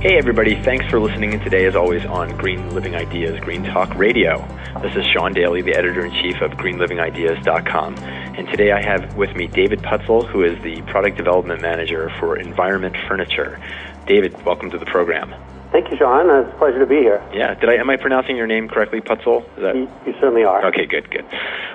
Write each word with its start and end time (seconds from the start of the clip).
Hey, 0.00 0.16
everybody. 0.16 0.54
Thanks 0.62 0.86
for 0.86 0.98
listening 0.98 1.34
in 1.34 1.40
today, 1.40 1.66
as 1.66 1.76
always, 1.76 2.06
on 2.06 2.34
Green 2.38 2.70
Living 2.70 2.94
Ideas 2.94 3.38
Green 3.40 3.62
Talk 3.62 3.94
Radio. 3.96 4.38
This 4.80 4.96
is 4.96 5.04
Sean 5.12 5.34
Daily, 5.34 5.60
the 5.60 5.74
editor 5.76 6.06
in 6.06 6.10
chief 6.22 6.40
of 6.40 6.52
greenlivingideas.com. 6.52 7.98
And 7.98 8.48
today 8.48 8.72
I 8.72 8.82
have 8.82 9.14
with 9.18 9.36
me 9.36 9.46
David 9.46 9.80
Putzel, 9.80 10.26
who 10.26 10.42
is 10.42 10.58
the 10.62 10.80
product 10.90 11.18
development 11.18 11.60
manager 11.60 12.10
for 12.18 12.38
Environment 12.38 12.96
Furniture. 13.06 13.60
David, 14.06 14.42
welcome 14.46 14.70
to 14.70 14.78
the 14.78 14.86
program. 14.86 15.34
Thank 15.72 15.90
you, 15.90 15.96
Sean. 15.96 16.26
It's 16.26 16.50
a 16.52 16.58
pleasure 16.58 16.80
to 16.80 16.86
be 16.86 16.98
here. 16.98 17.22
Yeah. 17.32 17.54
Did 17.54 17.70
I 17.70 17.74
am 17.74 17.88
I 17.90 17.96
pronouncing 17.96 18.36
your 18.36 18.46
name 18.46 18.68
correctly, 18.68 19.00
Putzel? 19.00 19.46
That... 19.56 19.76
You, 19.76 19.86
you, 20.04 20.12
certainly 20.18 20.42
are. 20.42 20.66
Okay, 20.66 20.86
good, 20.86 21.08
good. 21.10 21.24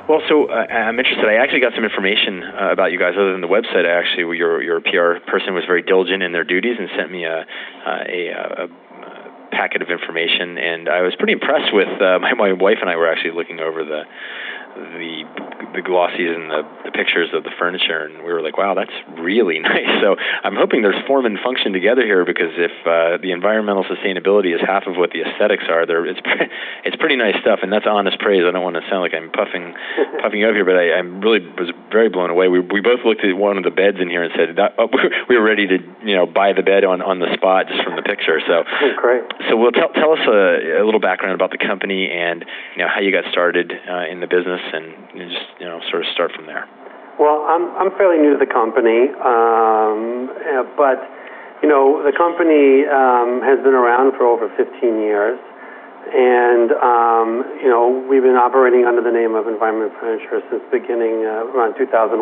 Well, 0.10 0.22
so 0.28 0.52
uh, 0.52 0.68
I'm 0.68 1.00
interested. 1.00 1.24
I 1.24 1.36
actually 1.36 1.62
got 1.62 1.74
some 1.76 1.86
information 1.86 2.44
uh, 2.44 2.72
about 2.72 2.92
you 2.92 3.00
guys 3.00 3.14
other 3.16 3.32
than 3.32 3.40
the 3.40 3.48
website. 3.48 3.88
I 3.88 3.96
actually, 3.96 4.36
your 4.38 4.62
your 4.62 4.82
PR 4.82 5.24
person 5.32 5.54
was 5.56 5.64
very 5.66 5.82
diligent 5.82 6.24
in 6.24 6.34
their 6.34 6.44
duties 6.44 6.76
and 6.78 6.90
sent 6.98 7.10
me 7.10 7.24
a 7.24 7.48
uh, 7.48 8.04
a, 8.12 8.22
a, 8.28 8.64
a 8.66 8.68
packet 9.52 9.82
of 9.82 9.90
information, 9.90 10.58
and 10.58 10.90
I 10.90 11.02
was 11.02 11.16
pretty 11.16 11.34
impressed 11.34 11.72
with. 11.72 11.88
Uh, 11.88 12.20
my 12.24 12.34
my 12.34 12.52
wife 12.52 12.80
and 12.82 12.90
I 12.90 12.98
were 12.98 13.08
actually 13.08 13.32
looking 13.32 13.60
over 13.60 13.84
the 13.84 14.04
the 14.76 15.24
the 15.76 15.84
glossies 15.84 16.32
and 16.32 16.48
the, 16.48 16.64
the 16.88 16.92
pictures 16.92 17.30
of 17.36 17.44
the 17.44 17.52
furniture, 17.60 18.08
and 18.08 18.24
we 18.24 18.32
were 18.32 18.42
like, 18.42 18.58
"Wow, 18.58 18.76
that's 18.76 18.96
really 19.20 19.60
nice." 19.64 19.88
So 20.02 20.16
I'm 20.44 20.56
hoping 20.56 20.82
there's 20.82 21.00
form 21.08 21.26
and 21.26 21.40
function 21.40 21.74
together 21.74 22.04
here, 22.04 22.24
because 22.24 22.52
if 22.56 22.72
uh, 22.88 23.20
the 23.20 23.32
environmental 23.32 23.84
sustainability 23.84 24.56
is 24.56 24.62
half 24.64 24.88
of 24.88 24.96
what 24.96 25.12
the 25.12 25.24
aesthetics 25.24 25.66
are, 25.70 25.86
there 25.86 26.06
it's 26.06 26.20
it's 26.86 26.96
pretty 26.96 27.16
nice 27.16 27.36
stuff, 27.42 27.60
and 27.64 27.72
that's 27.72 27.88
honest 27.88 28.20
praise. 28.20 28.44
I 28.48 28.52
don't 28.52 28.64
want 28.64 28.76
to 28.76 28.86
sound 28.90 29.02
like 29.02 29.14
I'm 29.14 29.32
puffing 29.32 29.76
puffing 30.22 30.44
up 30.44 30.56
here, 30.56 30.66
but 30.66 30.76
I, 30.76 31.00
I 31.00 31.02
really 31.04 31.44
was 31.56 31.72
very 31.92 32.10
blown 32.10 32.30
away. 32.30 32.48
We 32.48 32.60
we 32.60 32.82
both 32.82 33.04
looked 33.04 33.24
at 33.24 33.36
one 33.36 33.58
of 33.58 33.64
the 33.64 33.76
beds 33.76 33.98
in 34.00 34.10
here 34.10 34.24
and 34.24 34.32
said 34.36 34.56
that, 34.56 34.76
oh, 34.78 34.92
we 35.30 35.36
were 35.36 35.46
ready 35.46 35.68
to 35.68 35.78
you 36.04 36.16
know 36.16 36.26
buy 36.26 36.52
the 36.52 36.64
bed 36.64 36.84
on 36.84 37.02
on 37.02 37.20
the 37.20 37.32
spot 37.36 37.68
just 37.68 37.84
from 37.84 37.96
the 37.96 38.04
picture. 38.04 38.40
So 38.44 38.64
great. 39.00 39.24
So 39.48 39.56
we'll 39.56 39.76
tell 39.76 39.92
tell 39.96 40.12
us 40.12 40.24
a, 40.28 40.80
a 40.80 40.84
little 40.84 41.04
background 41.04 41.36
about 41.36 41.52
the 41.52 41.60
company 41.60 42.12
and 42.12 42.44
you 42.76 42.84
know 42.84 42.90
how 42.92 43.00
you 43.00 43.12
got 43.12 43.26
started 43.32 43.72
uh, 43.72 44.08
in 44.08 44.20
the 44.20 44.28
business 44.28 44.62
and 44.74 45.30
just 45.30 45.48
you 45.60 45.66
know 45.66 45.80
sort 45.90 46.06
of 46.06 46.10
start 46.14 46.32
from 46.34 46.46
there. 46.46 46.68
Well, 47.20 47.48
I'm 47.48 47.72
I'm 47.80 47.92
fairly 47.96 48.20
new 48.20 48.36
to 48.36 48.40
the 48.40 48.52
company, 48.52 49.08
um, 49.24 50.28
but 50.76 51.00
you 51.64 51.70
know 51.72 52.04
the 52.04 52.12
company 52.12 52.84
um, 52.84 53.40
has 53.40 53.56
been 53.64 53.72
around 53.72 54.20
for 54.20 54.28
over 54.28 54.52
15 54.60 54.68
years, 55.00 55.40
and 56.12 56.76
um, 56.76 57.30
you 57.64 57.72
know 57.72 58.04
we've 58.04 58.24
been 58.24 58.36
operating 58.36 58.84
under 58.84 59.00
the 59.00 59.16
name 59.16 59.32
of 59.32 59.48
Environment 59.48 59.96
Furniture 59.96 60.44
since 60.52 60.60
the 60.68 60.74
beginning 60.76 61.24
uh, 61.24 61.48
around 61.56 61.80
2001. 61.80 62.20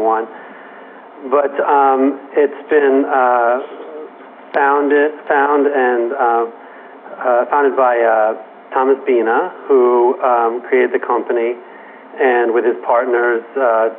But 1.34 1.58
um, 1.66 2.22
it's 2.38 2.62
been 2.70 3.10
uh, 3.10 4.54
founded 4.54 5.18
found 5.26 5.66
and 5.66 6.14
uh, 6.14 6.46
uh 7.18 7.50
founded 7.50 7.74
by 7.74 7.98
uh, 7.98 8.38
Thomas 8.78 9.02
Bina, 9.10 9.58
who 9.66 10.22
um, 10.22 10.62
created 10.70 10.94
the 10.94 11.02
company 11.02 11.58
and 12.20 12.54
with 12.54 12.66
his 12.66 12.76
partners, 12.86 13.44
uh, 13.56 13.90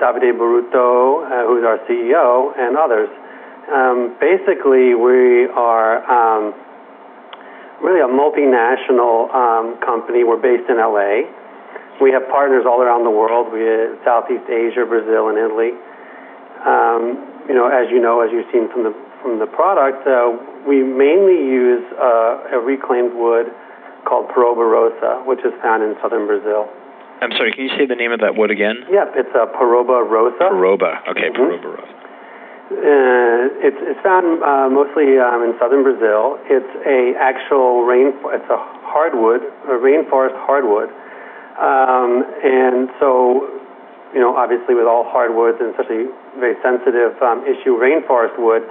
Davide 0.00 0.34
Burruto, 0.36 1.24
uh, 1.24 1.46
who's 1.46 1.64
our 1.64 1.78
CEO, 1.88 2.52
and 2.58 2.76
others. 2.76 3.08
Um, 3.70 4.16
basically, 4.20 4.94
we 4.94 5.46
are 5.48 6.04
um, 6.04 6.52
really 7.80 8.00
a 8.00 8.10
multinational 8.10 9.32
um, 9.32 9.80
company. 9.80 10.24
We're 10.24 10.40
based 10.40 10.68
in 10.68 10.76
LA. 10.76 11.30
We 12.02 12.10
have 12.10 12.28
partners 12.28 12.64
all 12.66 12.82
around 12.82 13.04
the 13.04 13.14
world. 13.14 13.52
We 13.52 13.62
have 13.62 13.96
Southeast 14.04 14.50
Asia, 14.50 14.84
Brazil, 14.84 15.28
and 15.28 15.38
Italy. 15.38 15.72
You 17.44 17.52
know, 17.52 17.68
as 17.68 17.92
you 17.92 18.00
know, 18.00 18.24
as 18.24 18.32
you've 18.32 18.48
seen 18.50 18.72
from 18.72 18.84
the 18.84 18.94
from 19.20 19.38
the 19.38 19.46
product, 19.46 20.06
uh, 20.08 20.32
we 20.68 20.82
mainly 20.82 21.36
use 21.44 21.84
a 21.96 22.60
reclaimed 22.60 23.12
wood 23.12 23.52
called 24.04 24.28
Peroba 24.28 24.64
rosa, 24.64 25.24
which 25.24 25.40
is 25.40 25.52
found 25.60 25.82
in 25.82 25.96
southern 26.00 26.26
Brazil. 26.26 26.68
I'm 27.24 27.32
sorry, 27.40 27.56
can 27.56 27.64
you 27.64 27.72
say 27.72 27.88
the 27.88 27.96
name 27.96 28.12
of 28.12 28.20
that 28.20 28.36
wood 28.36 28.52
again? 28.52 28.84
Yep, 28.92 29.16
it's 29.16 29.32
a 29.32 29.48
Peroba 29.56 30.04
rosa. 30.04 30.52
Paroba, 30.52 31.00
okay, 31.08 31.32
mm-hmm. 31.32 31.40
Peroba 31.40 31.80
rosa. 31.80 31.94
Uh, 32.64 33.64
it's, 33.64 33.80
it's 33.80 34.00
found 34.04 34.40
uh, 34.44 34.68
mostly 34.68 35.16
um, 35.16 35.40
in 35.40 35.56
southern 35.60 35.84
Brazil. 35.84 36.36
It's 36.48 36.68
a 36.84 37.16
actual 37.16 37.84
rain. 37.84 38.12
It's 38.32 38.50
a 38.52 38.60
hardwood, 38.84 39.40
a 39.68 39.76
rainforest 39.80 40.36
hardwood, 40.44 40.88
um, 41.60 42.24
and 42.44 42.88
so 43.00 43.48
you 44.14 44.20
know, 44.20 44.36
obviously 44.36 44.78
with 44.78 44.86
all 44.86 45.02
hardwoods 45.02 45.58
and 45.60 45.74
especially 45.74 46.06
very 46.38 46.54
sensitive 46.62 47.18
um, 47.20 47.42
issue 47.42 47.74
rainforest 47.74 48.38
wood, 48.38 48.62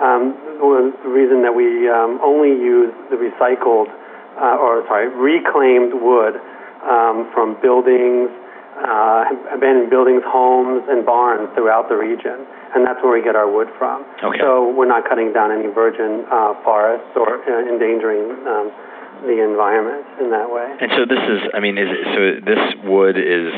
um, 0.00 0.32
the 0.56 1.12
reason 1.12 1.44
that 1.44 1.52
we 1.52 1.84
um, 1.88 2.18
only 2.24 2.56
use 2.56 2.92
the 3.12 3.16
recycled 3.16 3.92
uh, 4.40 4.56
or 4.56 4.84
sorry 4.88 5.08
reclaimed 5.12 5.92
wood 5.96 6.40
um, 6.86 7.30
from 7.34 7.60
buildings, 7.60 8.30
uh, 8.78 9.24
abandoned 9.52 9.90
buildings, 9.90 10.22
homes, 10.26 10.84
and 10.88 11.04
barns 11.04 11.48
throughout 11.54 11.88
the 11.88 11.96
region. 11.96 12.46
And 12.74 12.84
that's 12.86 13.00
where 13.02 13.12
we 13.12 13.22
get 13.24 13.36
our 13.36 13.50
wood 13.50 13.68
from. 13.78 14.04
Okay. 14.22 14.38
So 14.40 14.72
we're 14.74 14.88
not 14.88 15.08
cutting 15.08 15.32
down 15.32 15.50
any 15.50 15.72
virgin 15.72 16.24
uh, 16.30 16.54
forests 16.62 17.08
or 17.16 17.40
uh, 17.40 17.72
endangering 17.72 18.36
um, 18.46 18.68
the 19.24 19.40
environment 19.40 20.04
in 20.20 20.30
that 20.30 20.50
way. 20.50 20.66
And 20.80 20.90
so 20.92 21.08
this 21.08 21.22
is, 21.22 21.40
I 21.54 21.60
mean, 21.60 21.78
is 21.78 21.88
it, 21.88 22.02
so 22.12 22.20
this 22.44 22.62
wood 22.84 23.16
is 23.16 23.54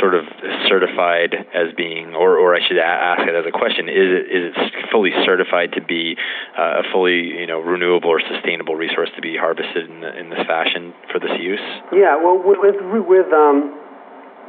sort 0.00 0.14
of 0.14 0.24
certified 0.68 1.34
as 1.54 1.74
being, 1.76 2.14
or, 2.14 2.38
or 2.38 2.54
I 2.54 2.60
should 2.66 2.78
ask 2.78 3.22
it 3.22 3.34
as 3.34 3.44
a 3.46 3.52
question: 3.52 3.88
Is 3.88 4.08
it 4.08 4.24
is 4.32 4.44
it 4.56 4.88
fully 4.90 5.12
certified 5.24 5.72
to 5.74 5.82
be 5.82 6.16
uh, 6.58 6.80
a 6.80 6.84
fully 6.92 7.36
you 7.36 7.46
know 7.46 7.60
renewable 7.60 8.10
or 8.10 8.20
sustainable 8.20 8.74
resource 8.74 9.10
to 9.16 9.22
be 9.22 9.36
harvested 9.36 9.90
in, 9.90 10.00
the, 10.00 10.10
in 10.18 10.30
this 10.30 10.42
fashion 10.46 10.94
for 11.12 11.18
this 11.20 11.32
use? 11.38 11.62
Yeah, 11.92 12.16
well, 12.16 12.40
with 12.40 12.58
with 12.60 13.28
um, 13.32 13.76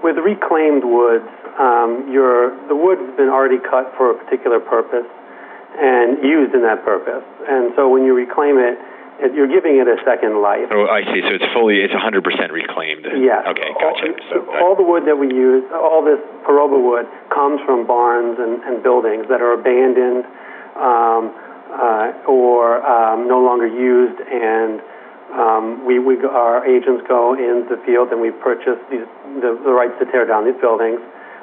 with 0.04 0.18
reclaimed 0.18 0.84
woods, 0.86 1.30
um, 1.60 2.10
your 2.12 2.56
the 2.68 2.76
wood's 2.76 3.06
been 3.18 3.30
already 3.30 3.60
cut 3.60 3.92
for 3.98 4.12
a 4.12 4.16
particular 4.18 4.60
purpose 4.60 5.08
and 5.76 6.24
used 6.24 6.56
in 6.56 6.64
that 6.64 6.86
purpose, 6.88 7.26
and 7.48 7.76
so 7.76 7.90
when 7.90 8.04
you 8.08 8.16
reclaim 8.16 8.58
it 8.58 8.80
you're 9.20 9.48
giving 9.48 9.80
it 9.80 9.88
a 9.88 9.96
second 10.04 10.42
life. 10.44 10.68
Oh, 10.72 10.88
I 10.92 11.04
see. 11.08 11.24
So 11.24 11.40
it's 11.40 11.48
fully, 11.56 11.80
it's 11.80 11.96
100% 11.96 12.20
reclaimed. 12.52 13.08
Yes. 13.16 13.48
Okay, 13.48 13.72
gotcha. 13.80 14.12
All, 14.12 14.20
so, 14.28 14.36
all 14.60 14.76
the 14.76 14.84
wood 14.84 15.08
that 15.08 15.16
we 15.16 15.32
use, 15.32 15.64
all 15.72 16.04
this 16.04 16.20
peroba 16.44 16.76
wood, 16.76 17.08
comes 17.32 17.62
from 17.64 17.88
barns 17.88 18.36
and, 18.40 18.60
and 18.64 18.84
buildings 18.84 19.26
that 19.32 19.40
are 19.40 19.56
abandoned 19.56 20.28
um, 20.76 21.32
uh, 21.72 22.28
or 22.28 22.84
um, 22.84 23.28
no 23.28 23.40
longer 23.40 23.68
used, 23.68 24.20
and 24.20 24.84
um, 25.36 25.86
we, 25.88 26.00
we, 26.00 26.20
our 26.24 26.64
agents 26.68 27.04
go 27.08 27.34
in 27.34 27.68
the 27.68 27.80
field 27.86 28.12
and 28.12 28.20
we 28.20 28.32
purchase 28.32 28.80
these, 28.92 29.08
the, 29.40 29.56
the 29.64 29.72
rights 29.72 29.96
to 30.00 30.06
tear 30.12 30.28
down 30.28 30.46
these 30.46 30.60
buildings 30.60 31.00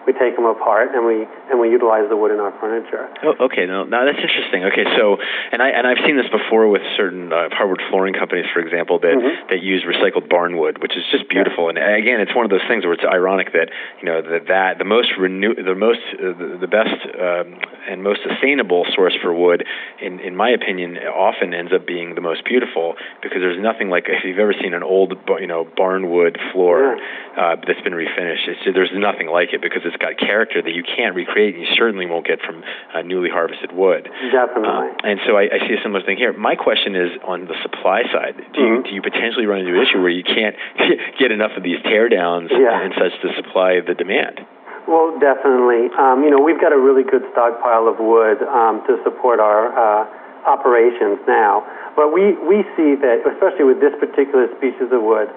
we 0.07 0.13
take 0.15 0.35
them 0.35 0.47
apart 0.47 0.91
and 0.95 1.07
we 1.07 1.27
and 1.51 1.61
we 1.61 1.71
utilize 1.71 2.09
the 2.09 2.17
wood 2.17 2.33
in 2.33 2.41
our 2.41 2.53
furniture. 2.59 3.07
Oh, 3.23 3.47
okay, 3.47 3.67
no, 3.67 3.85
now 3.85 4.05
that's 4.05 4.19
interesting. 4.19 4.65
Okay, 4.73 4.85
so 4.99 5.17
and 5.53 5.63
I 5.63 5.71
and 5.71 5.87
I've 5.87 6.03
seen 6.05 6.17
this 6.17 6.29
before 6.31 6.69
with 6.69 6.83
certain 6.97 7.33
uh, 7.33 7.49
hardwood 7.53 7.81
flooring 7.91 8.15
companies, 8.15 8.47
for 8.53 8.61
example, 8.61 8.99
that 9.01 9.15
mm-hmm. 9.15 9.49
that 9.51 9.63
use 9.63 9.85
recycled 9.87 10.29
barn 10.29 10.59
wood, 10.59 10.83
which 10.83 10.97
is 10.97 11.05
just 11.11 11.29
beautiful. 11.29 11.71
Yeah. 11.71 11.83
And 11.83 12.03
again, 12.03 12.21
it's 12.21 12.35
one 12.35 12.45
of 12.45 12.51
those 12.51 12.67
things 12.67 12.85
where 12.85 12.95
it's 12.95 13.07
ironic 13.07 13.53
that 13.53 13.71
you 14.03 14.07
know 14.07 14.23
that 14.23 14.49
that 14.49 14.79
the 14.79 14.89
most 14.89 15.15
renew 15.19 15.55
the 15.55 15.75
most 15.75 16.03
uh, 16.19 16.35
the, 16.35 16.67
the 16.67 16.71
best 16.71 16.99
um, 17.15 17.63
and 17.89 18.03
most 18.03 18.21
sustainable 18.27 18.87
source 18.95 19.15
for 19.23 19.33
wood, 19.33 19.65
in 20.01 20.19
in 20.21 20.35
my 20.35 20.51
opinion, 20.51 20.99
often 20.99 21.55
ends 21.55 21.73
up 21.73 21.87
being 21.87 22.15
the 22.15 22.25
most 22.25 22.45
beautiful 22.45 22.95
because 23.23 23.39
there's 23.39 23.61
nothing 23.61 23.89
like 23.89 24.07
if 24.09 24.25
you've 24.25 24.39
ever 24.39 24.55
seen 24.59 24.75
an 24.75 24.83
old 24.83 25.15
you 25.39 25.47
know 25.47 25.67
barn 25.77 26.11
wood 26.11 26.39
floor 26.53 26.97
yeah. 26.97 27.55
uh, 27.55 27.57
that's 27.67 27.81
been 27.83 27.95
refinished. 27.95 28.49
It's, 28.49 28.61
there's 28.75 28.91
nothing 28.95 29.29
like 29.29 29.53
it 29.53 29.63
because 29.63 29.83
it's 29.85 29.92
it's 29.93 30.01
got 30.01 30.17
character 30.17 30.65
that 30.65 30.73
you 30.73 30.83
can't 30.83 31.15
recreate, 31.15 31.55
and 31.55 31.63
you 31.63 31.69
certainly 31.77 32.07
won't 32.07 32.27
get 32.27 32.41
from 32.41 32.65
uh, 32.97 33.03
newly 33.03 33.29
harvested 33.29 33.73
wood. 33.73 34.09
Definitely. 34.33 34.97
Uh, 34.97 35.09
and 35.09 35.21
so 35.29 35.37
I, 35.37 35.53
I, 35.53 35.59
see 35.69 35.77
a 35.77 35.83
similar 35.85 36.01
thing 36.01 36.17
here. 36.17 36.33
My 36.33 36.57
question 36.57 36.97
is 36.97 37.13
on 37.23 37.45
the 37.45 37.55
supply 37.61 38.09
side. 38.09 38.41
Do 38.41 38.61
you 38.61 38.81
mm-hmm. 38.81 38.89
do 38.89 38.91
you 38.97 39.03
potentially 39.05 39.45
run 39.45 39.61
into 39.61 39.77
an 39.77 39.85
issue 39.85 40.01
where 40.01 40.13
you 40.13 40.25
can't 40.25 40.57
get 41.21 41.31
enough 41.31 41.53
of 41.57 41.63
these 41.63 41.79
teardowns 41.85 42.49
yeah. 42.49 42.81
and 42.81 42.97
such 42.97 43.13
to 43.21 43.29
supply 43.37 43.85
the 43.85 43.93
demand? 43.93 44.41
Well, 44.89 45.15
definitely. 45.21 45.93
Um, 45.95 46.25
you 46.27 46.31
know, 46.33 46.43
we've 46.43 46.59
got 46.59 46.73
a 46.73 46.81
really 46.81 47.07
good 47.07 47.23
stockpile 47.31 47.87
of 47.87 48.03
wood 48.03 48.43
um, 48.49 48.83
to 48.91 48.99
support 49.05 49.39
our 49.39 49.71
uh, 49.71 50.03
operations 50.47 51.23
now. 51.29 51.63
But 51.95 52.11
we, 52.11 52.35
we 52.43 52.67
see 52.75 52.99
that, 52.99 53.23
especially 53.23 53.69
with 53.69 53.79
this 53.79 53.95
particular 54.01 54.51
species 54.59 54.91
of 54.91 55.05
wood, 55.05 55.31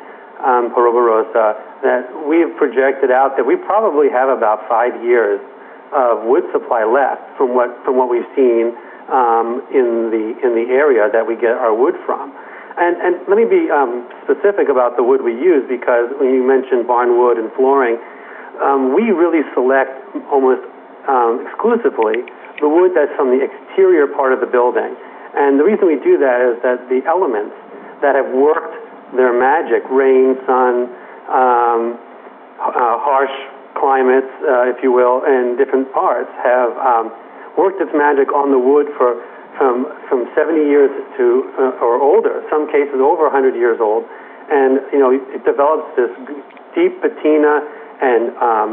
um, 0.43 0.73
Rosa, 0.75 1.55
that 1.83 2.09
we've 2.27 2.51
projected 2.57 3.11
out 3.11 3.37
that 3.37 3.45
we 3.45 3.55
probably 3.55 4.09
have 4.09 4.29
about 4.29 4.67
five 4.67 4.95
years 5.03 5.39
of 5.93 6.25
wood 6.25 6.43
supply 6.51 6.83
left 6.83 7.23
from 7.37 7.53
what 7.55 7.71
from 7.85 7.95
what 7.95 8.09
we've 8.09 8.27
seen 8.35 8.75
um, 9.07 9.61
in 9.71 10.09
the 10.11 10.35
in 10.43 10.57
the 10.57 10.67
area 10.73 11.07
that 11.11 11.25
we 11.25 11.35
get 11.35 11.55
our 11.55 11.73
wood 11.73 11.95
from. 12.05 12.33
And, 12.75 13.23
let 13.31 13.39
me 13.39 13.47
be 13.47 13.71
um, 13.71 14.03
specific 14.27 14.67
about 14.67 14.99
the 14.99 15.03
wood 15.03 15.23
we 15.23 15.31
use 15.31 15.63
because 15.63 16.11
when 16.19 16.35
you 16.35 16.43
mentioned 16.43 16.83
barn 16.83 17.15
wood 17.15 17.39
and 17.39 17.47
flooring, 17.55 17.95
we 18.91 19.15
really 19.15 19.47
select 19.55 19.95
almost 20.27 20.59
exclusively 21.47 22.27
the 22.59 22.67
wood 22.67 22.91
that's 22.95 23.11
from 23.15 23.31
the 23.31 23.39
exterior 23.39 24.07
part 24.07 24.33
of 24.33 24.39
the 24.39 24.47
building. 24.47 24.95
And 25.35 25.59
the 25.59 25.63
reason 25.63 25.87
we 25.87 25.99
do 25.99 26.17
that 26.19 26.39
is 26.43 26.55
that 26.63 26.87
the 26.87 27.03
elements 27.07 27.55
that 27.99 28.15
have 28.15 28.31
worked 28.31 28.75
their 29.13 29.33
magic, 29.37 29.85
rain, 29.91 30.33
sun, 30.47 30.89
um, 31.29 31.99
uh, 32.57 32.97
harsh 33.03 33.35
climates, 33.77 34.31
uh, 34.47 34.71
if 34.71 34.81
you 34.81 34.91
will, 34.91 35.21
in 35.27 35.55
different 35.59 35.91
parts, 35.93 36.31
have 36.41 36.71
um, 36.79 37.11
worked 37.57 37.81
its 37.81 37.91
magic 37.93 38.31
on 38.33 38.49
the 38.51 38.59
wood 38.59 38.87
for 38.97 39.21
from 39.57 39.87
from 40.11 40.27
70 40.35 40.67
years 40.67 40.91
to 41.15 41.47
uh, 41.59 41.85
or 41.85 42.01
older. 42.01 42.43
Some 42.51 42.67
cases 42.67 42.99
over 42.99 43.27
100 43.31 43.55
years 43.55 43.79
old, 43.79 44.03
and 44.51 44.79
you 44.91 44.99
know 44.99 45.11
it 45.11 45.43
develops 45.45 45.87
this 45.95 46.11
deep 46.75 46.99
patina 46.99 47.63
and 48.01 48.23
um, 48.39 48.69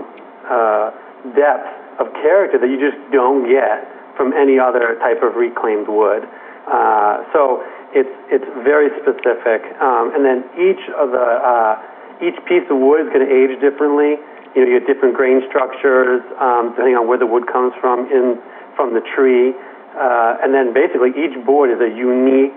uh, 0.46 0.90
depth 1.38 1.70
of 2.02 2.11
character 2.19 2.58
that 2.58 2.67
you 2.67 2.79
just 2.82 2.99
don't 3.12 3.46
get 3.46 3.87
from 4.17 4.34
any 4.34 4.58
other 4.58 4.99
type 4.99 5.23
of 5.23 5.37
reclaimed 5.37 5.87
wood. 5.88 6.26
Uh, 6.67 7.26
so 7.32 7.62
it's 7.93 8.15
it's 8.33 8.49
very 8.65 8.89
specific, 9.00 9.61
um, 9.81 10.12
and 10.17 10.25
then 10.25 10.44
each 10.56 10.83
of 10.97 11.12
the 11.12 11.21
uh, 11.21 12.25
each 12.25 12.37
piece 12.49 12.65
of 12.73 12.81
wood 12.81 13.05
is 13.05 13.09
going 13.12 13.25
to 13.25 13.33
age 13.33 13.61
differently. 13.61 14.17
You 14.56 14.65
know, 14.65 14.69
you 14.69 14.81
get 14.81 14.89
different 14.89 15.17
grain 15.17 15.41
structures 15.49 16.21
um, 16.41 16.73
depending 16.73 16.97
on 16.97 17.09
where 17.09 17.21
the 17.21 17.29
wood 17.29 17.49
comes 17.49 17.73
from 17.81 18.09
in 18.09 18.41
from 18.77 18.97
the 18.97 19.05
tree, 19.12 19.53
uh, 19.97 20.41
and 20.41 20.53
then 20.56 20.73
basically 20.73 21.12
each 21.12 21.37
board 21.44 21.69
is 21.69 21.81
a 21.81 21.93
unique, 21.93 22.56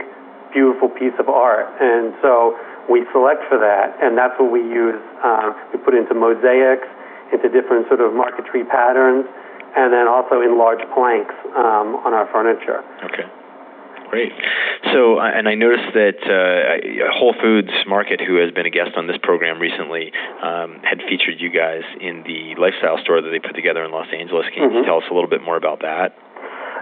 beautiful 0.55 0.87
piece 0.87 1.15
of 1.19 1.27
art, 1.27 1.67
and 1.79 2.15
so 2.23 2.55
we 2.87 3.03
select 3.11 3.43
for 3.51 3.59
that, 3.59 3.97
and 3.99 4.15
that's 4.15 4.35
what 4.39 4.51
we 4.51 4.63
use. 4.63 4.99
Um, 5.23 5.55
we 5.73 5.79
put 5.83 5.95
into 5.95 6.13
mosaics, 6.13 6.87
into 7.33 7.49
different 7.49 7.87
sort 7.91 7.99
of 7.99 8.13
marquetry 8.13 8.63
patterns, 8.63 9.27
and 9.75 9.91
then 9.91 10.07
also 10.07 10.39
in 10.39 10.57
large 10.57 10.83
planks 10.95 11.35
um, 11.59 11.99
on 12.07 12.13
our 12.15 12.29
furniture. 12.31 12.79
Okay. 13.03 13.27
Great. 14.09 14.31
So, 14.93 15.19
and 15.19 15.47
I 15.49 15.55
noticed 15.55 15.93
that 15.93 16.19
uh, 16.23 17.09
Whole 17.17 17.33
Foods 17.41 17.73
Market, 17.87 18.21
who 18.21 18.37
has 18.37 18.51
been 18.51 18.65
a 18.65 18.69
guest 18.69 18.95
on 18.95 19.07
this 19.07 19.17
program 19.21 19.59
recently, 19.59 20.11
um, 20.43 20.79
had 20.83 21.01
featured 21.09 21.41
you 21.41 21.49
guys 21.49 21.83
in 21.99 22.23
the 22.23 22.55
lifestyle 22.59 22.97
store 23.01 23.21
that 23.21 23.29
they 23.29 23.39
put 23.39 23.55
together 23.55 23.83
in 23.83 23.91
Los 23.91 24.07
Angeles. 24.13 24.45
Can 24.53 24.69
mm-hmm. 24.69 24.77
you 24.77 24.85
tell 24.85 24.97
us 24.97 25.07
a 25.09 25.13
little 25.13 25.29
bit 25.29 25.41
more 25.41 25.57
about 25.57 25.81
that? 25.81 26.13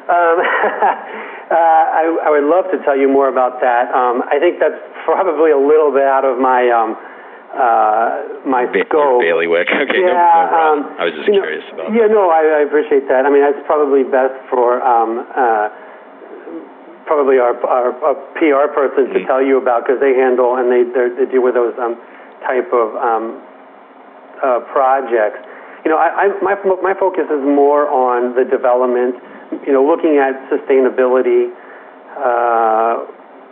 Um, 0.03 0.35
uh, 1.51 1.83
I, 1.95 2.03
I 2.27 2.29
would 2.35 2.47
love 2.51 2.67
to 2.75 2.77
tell 2.83 2.97
you 2.97 3.07
more 3.07 3.31
about 3.31 3.63
that. 3.63 3.87
Um, 3.95 4.19
I 4.27 4.35
think 4.39 4.59
that's 4.59 4.79
probably 5.07 5.55
a 5.55 5.59
little 5.59 5.95
bit 5.95 6.03
out 6.03 6.27
of 6.27 6.35
my 6.39 6.67
um, 6.67 6.99
uh, 7.53 8.43
my 8.49 8.65
ba- 8.67 8.83
scope. 8.89 9.21
Bailiwick. 9.21 9.69
Okay, 9.83 9.99
yeah, 9.99 10.15
no, 10.15 10.49
no 10.49 10.59
um, 10.59 10.77
I 10.99 11.03
was 11.05 11.13
just 11.13 11.29
curious 11.29 11.63
know, 11.71 11.87
about. 11.87 11.95
Yeah, 11.95 12.07
that. 12.07 12.15
no, 12.15 12.31
I, 12.31 12.59
I 12.59 12.67
appreciate 12.67 13.07
that. 13.07 13.27
I 13.27 13.29
mean, 13.29 13.43
that's 13.43 13.61
probably 13.67 14.03
best 14.03 14.35
for 14.49 14.81
um, 14.81 15.27
uh, 15.27 15.69
probably 17.13 17.37
our, 17.37 17.53
our, 17.69 17.93
our 18.01 18.17
PR 18.41 18.73
person 18.73 19.05
mm-hmm. 19.05 19.21
to 19.21 19.25
tell 19.29 19.37
you 19.37 19.61
about 19.61 19.85
because 19.85 20.01
they 20.01 20.17
handle 20.17 20.57
and 20.57 20.65
they 20.73 20.81
they 20.89 21.29
deal 21.29 21.45
with 21.45 21.53
those 21.53 21.77
um, 21.77 21.93
type 22.41 22.73
of 22.73 22.97
um, 22.97 23.37
uh, 24.41 24.65
projects. 24.73 25.45
You 25.85 25.93
know, 25.93 26.01
I, 26.01 26.25
I, 26.25 26.41
my 26.41 26.57
my 26.81 26.97
focus 26.97 27.29
is 27.29 27.43
more 27.45 27.85
on 27.85 28.33
the 28.33 28.49
development. 28.49 29.21
You 29.61 29.77
know, 29.77 29.85
looking 29.85 30.17
at 30.17 30.33
sustainability 30.49 31.53
uh, 32.17 33.05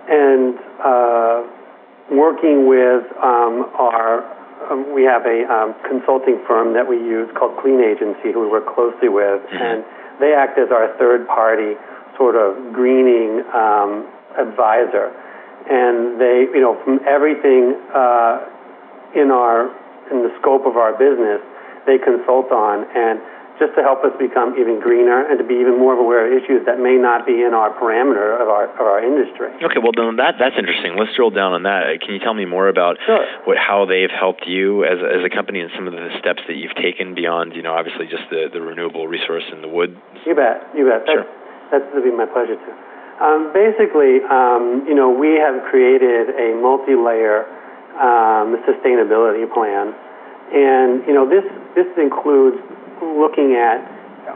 and 0.10 0.58
uh, 0.81 1.46
working 2.10 2.66
with 2.66 3.06
um, 3.22 3.69
our, 3.78 4.25
um, 4.74 4.90
we 4.90 5.06
have 5.06 5.22
a 5.30 5.46
um, 5.46 5.78
consulting 5.86 6.42
firm 6.50 6.74
that 6.74 6.88
we 6.88 6.98
use 6.98 7.30
called 7.38 7.62
Clean 7.62 7.78
Agency, 7.78 8.34
who 8.34 8.42
we 8.42 8.50
work 8.50 8.66
closely 8.74 9.10
with, 9.10 9.46
mm-hmm. 9.46 9.62
and 9.62 9.86
they 10.18 10.34
act 10.34 10.58
as 10.58 10.74
our 10.74 10.98
third 10.98 11.28
party 11.28 11.78
sort 12.21 12.38
of 12.38 12.53
greening 12.69 13.41
um, 13.50 14.06
advisor. 14.38 15.09
And 15.65 16.21
they, 16.21 16.45
you 16.53 16.62
know, 16.62 16.77
from 16.85 17.01
everything 17.09 17.73
uh, 17.89 18.45
in 19.18 19.33
our 19.33 19.73
in 20.13 20.21
the 20.21 20.29
scope 20.38 20.69
of 20.69 20.77
our 20.77 20.94
business, 20.94 21.41
they 21.89 21.97
consult 21.97 22.53
on 22.53 22.85
and 22.94 23.18
just 23.62 23.77
to 23.77 23.85
help 23.85 24.01
us 24.01 24.09
become 24.18 24.57
even 24.57 24.81
greener 24.81 25.21
and 25.21 25.38
to 25.38 25.45
be 25.45 25.53
even 25.62 25.77
more 25.77 25.94
aware 25.94 26.25
of 26.25 26.33
issues 26.33 26.65
that 26.65 26.81
may 26.81 26.97
not 26.97 27.29
be 27.29 27.45
in 27.45 27.53
our 27.53 27.69
parameter 27.77 28.33
of 28.41 28.50
our 28.50 28.65
of 28.74 28.85
our 28.85 29.06
industry. 29.06 29.53
Okay, 29.62 29.77
well 29.77 29.94
then 29.94 30.17
that 30.17 30.41
that's 30.41 30.57
interesting. 30.57 30.97
Let's 30.97 31.13
drill 31.13 31.29
down 31.29 31.53
on 31.53 31.63
that. 31.69 32.01
Can 32.01 32.17
you 32.17 32.19
tell 32.19 32.33
me 32.33 32.50
more 32.50 32.69
about 32.69 32.97
sure. 33.06 33.21
what 33.45 33.62
how 33.62 33.85
they've 33.85 34.09
helped 34.09 34.50
you 34.50 34.83
as 34.83 34.97
as 34.97 35.21
a 35.21 35.29
company 35.29 35.62
and 35.62 35.69
some 35.77 35.85
of 35.85 35.94
the 35.94 36.09
steps 36.17 36.41
that 36.50 36.57
you've 36.57 36.74
taken 36.74 37.13
beyond 37.13 37.53
you 37.53 37.62
know 37.62 37.77
obviously 37.77 38.09
just 38.09 38.25
the 38.33 38.50
the 38.50 38.62
renewable 38.62 39.06
resource 39.06 39.45
in 39.53 39.62
the 39.62 39.69
wood? 39.69 39.94
You 40.25 40.33
bet, 40.33 40.65
you 40.74 40.89
bet. 40.89 41.06
Sure. 41.06 41.21
That's, 41.21 41.40
that'd 41.71 42.03
be 42.03 42.12
my 42.12 42.25
pleasure 42.27 42.56
too. 42.56 42.75
Um, 43.23 43.53
basically, 43.53 44.21
um, 44.29 44.83
you 44.88 44.95
know, 44.95 45.09
we 45.09 45.39
have 45.39 45.63
created 45.69 46.33
a 46.35 46.57
multi-layer 46.59 47.45
um, 47.95 48.59
sustainability 48.68 49.45
plan, 49.53 49.94
and 50.53 51.07
you 51.07 51.13
know 51.13 51.27
this 51.27 51.45
this 51.75 51.88
includes 51.97 52.57
looking 53.01 53.56
at 53.56 53.81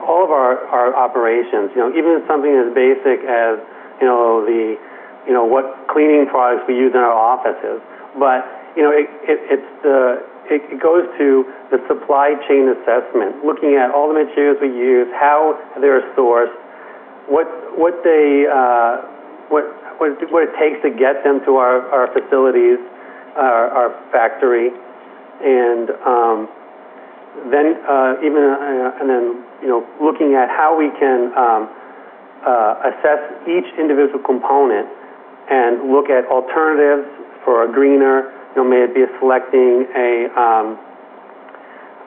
all 0.02 0.24
of 0.26 0.32
our, 0.32 0.66
our 0.74 0.96
operations, 0.96 1.70
you 1.76 1.82
know, 1.82 1.90
even 1.94 2.24
something 2.28 2.52
as 2.52 2.74
basic 2.74 3.22
as, 3.26 3.62
you 4.02 4.08
know, 4.08 4.42
the, 4.46 4.76
you 5.28 5.34
know, 5.34 5.46
what 5.46 5.88
cleaning 5.88 6.26
products 6.26 6.66
we 6.68 6.76
use 6.76 6.92
in 6.94 7.00
our 7.00 7.14
offices. 7.14 7.82
But, 8.18 8.46
you 8.76 8.82
know, 8.82 8.92
it, 8.92 9.08
it, 9.30 9.40
it's 9.54 9.70
the, 9.84 10.26
it 10.50 10.82
goes 10.82 11.06
to 11.18 11.46
the 11.70 11.80
supply 11.88 12.34
chain 12.50 12.70
assessment, 12.70 13.46
looking 13.46 13.78
at 13.78 13.94
all 13.94 14.10
the 14.10 14.18
materials 14.18 14.58
we 14.62 14.74
use, 14.74 15.08
how 15.14 15.58
they're 15.82 16.06
sourced, 16.18 16.54
what, 17.28 17.48
what 17.78 18.02
they, 18.04 18.46
uh, 18.48 19.02
what, 19.50 19.66
what, 20.00 20.12
what 20.32 20.44
it 20.44 20.54
takes 20.60 20.82
to 20.84 20.90
get 20.90 21.24
them 21.24 21.42
to 21.46 21.58
our, 21.58 21.82
our 21.90 22.08
facilities, 22.14 22.80
our, 23.36 23.70
our 23.70 23.90
factory, 24.12 24.70
and, 25.42 25.90
um, 26.06 26.48
then 27.52 27.76
uh, 27.84 28.16
even 28.24 28.40
uh, 28.40 29.00
and 29.00 29.10
then 29.10 29.44
you 29.62 29.68
know 29.68 29.84
looking 30.00 30.36
at 30.36 30.48
how 30.50 30.72
we 30.78 30.88
can 30.98 31.36
um, 31.36 31.68
uh, 32.48 32.90
assess 32.92 33.20
each 33.44 33.68
individual 33.78 34.24
component 34.24 34.88
and 35.52 35.92
look 35.92 36.10
at 36.10 36.26
alternatives 36.32 37.08
for 37.44 37.68
a 37.68 37.72
greener. 37.72 38.32
You 38.56 38.64
know, 38.64 38.70
may 38.70 38.88
it 38.88 38.96
be 38.96 39.04
selecting 39.20 39.86
a 39.94 40.32
um, 40.40 40.80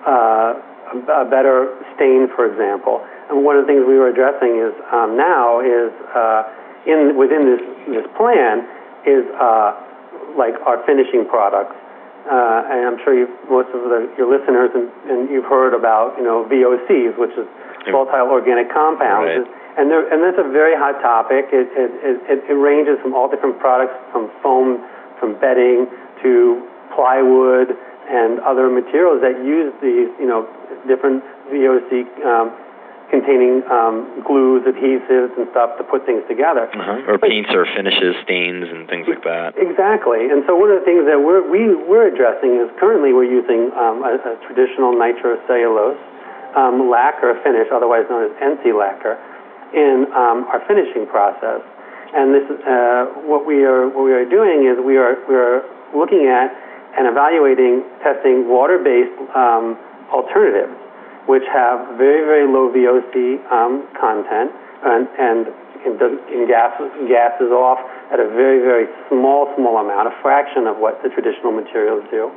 uh, 0.06 0.54
a 0.94 1.26
better 1.28 1.76
stain, 1.96 2.28
for 2.34 2.46
example. 2.48 3.04
And 3.28 3.44
one 3.44 3.56
of 3.56 3.64
the 3.64 3.68
things 3.68 3.84
we 3.86 3.98
were 3.98 4.08
addressing 4.08 4.56
is 4.56 4.72
um, 4.92 5.16
now 5.16 5.60
is 5.60 5.92
uh, 6.14 6.42
in 6.86 7.16
within 7.16 7.44
this 7.44 7.62
this 7.92 8.06
plan 8.16 8.64
is 9.04 9.24
uh, 9.36 9.76
like 10.36 10.54
our 10.64 10.80
finishing 10.86 11.28
products 11.28 11.76
uh, 12.28 12.68
and 12.68 12.80
I'm 12.84 12.98
sure 13.00 13.16
most 13.48 13.72
of 13.72 13.88
the, 13.88 14.04
your 14.20 14.28
listeners 14.28 14.68
and, 14.76 14.92
and 15.08 15.32
you've 15.32 15.48
heard 15.48 15.72
about 15.72 16.12
you 16.20 16.24
know 16.24 16.44
VOCs, 16.44 17.16
which 17.16 17.32
is 17.40 17.48
volatile 17.88 18.28
organic 18.28 18.68
compounds, 18.68 19.48
right. 19.48 19.80
and 19.80 19.88
there, 19.88 20.04
and 20.12 20.20
that's 20.20 20.36
a 20.36 20.44
very 20.52 20.76
hot 20.76 21.00
topic. 21.00 21.48
It, 21.48 21.72
it, 21.72 22.20
it, 22.28 22.38
it 22.44 22.52
ranges 22.52 23.00
from 23.00 23.16
all 23.16 23.32
different 23.32 23.56
products, 23.56 23.96
from 24.12 24.28
foam, 24.44 24.84
from 25.16 25.40
bedding 25.40 25.88
to 26.20 26.60
plywood 26.92 27.72
and 28.08 28.40
other 28.40 28.68
materials 28.68 29.20
that 29.20 29.36
use 29.44 29.72
these 29.80 30.08
you 30.18 30.26
know 30.26 30.48
different 30.86 31.22
VOC 31.52 32.04
um, 32.24 32.52
containing 33.10 33.64
um, 33.72 34.20
glues, 34.24 34.64
adhesives, 34.68 35.32
and 35.36 35.48
stuff 35.50 35.76
to 35.80 35.84
put 35.84 36.04
things 36.04 36.20
together. 36.28 36.68
Uh-huh. 36.68 37.08
Or 37.08 37.16
but, 37.16 37.28
paints 37.28 37.50
or 37.52 37.64
finishes, 37.64 38.16
stains, 38.22 38.68
and 38.68 38.84
things 38.88 39.08
like 39.08 39.24
that. 39.24 39.56
Exactly. 39.56 40.28
And 40.28 40.44
so 40.44 40.54
one 40.54 40.68
of 40.68 40.80
the 40.80 40.84
things 40.84 41.08
that 41.08 41.16
we're, 41.16 41.40
we, 41.40 41.72
we're 41.72 42.12
addressing 42.12 42.60
is 42.60 42.68
currently 42.76 43.16
we're 43.16 43.28
using 43.28 43.72
um, 43.72 44.04
a, 44.04 44.20
a 44.20 44.36
traditional 44.44 44.92
nitrocellulose 44.92 45.96
um, 46.52 46.88
lacquer 46.88 47.36
finish, 47.44 47.68
otherwise 47.72 48.04
known 48.08 48.28
as 48.28 48.32
NC 48.40 48.76
lacquer, 48.76 49.16
in 49.72 50.06
um, 50.12 50.44
our 50.52 50.60
finishing 50.68 51.08
process. 51.08 51.64
And 52.12 52.32
this, 52.32 52.44
uh, 52.48 53.28
what 53.28 53.44
we 53.44 53.64
are 53.68 53.84
what 53.88 54.04
we 54.04 54.16
are 54.16 54.24
doing 54.24 54.64
is 54.64 54.80
we 54.80 54.96
are 54.96 55.20
we 55.28 55.36
are 55.36 55.60
looking 55.92 56.24
at 56.24 56.48
and 56.96 57.06
evaluating 57.06 57.84
testing 58.02 58.48
water-based 58.48 59.18
um, 59.36 59.76
alternatives, 60.12 60.72
which 61.26 61.44
have 61.52 61.98
very 61.98 62.24
very 62.24 62.46
low 62.48 62.72
VOC 62.72 63.42
um, 63.52 63.84
content 63.98 64.52
and 64.84 65.08
and, 65.18 65.40
and 65.84 66.48
gases 66.48 66.88
gases 67.06 67.50
off 67.52 67.78
at 68.12 68.20
a 68.20 68.28
very 68.32 68.60
very 68.64 68.86
small 69.08 69.52
small 69.56 69.78
amount, 69.78 70.08
a 70.08 70.14
fraction 70.22 70.66
of 70.66 70.78
what 70.78 71.02
the 71.02 71.10
traditional 71.10 71.52
materials 71.52 72.04
do. 72.10 72.32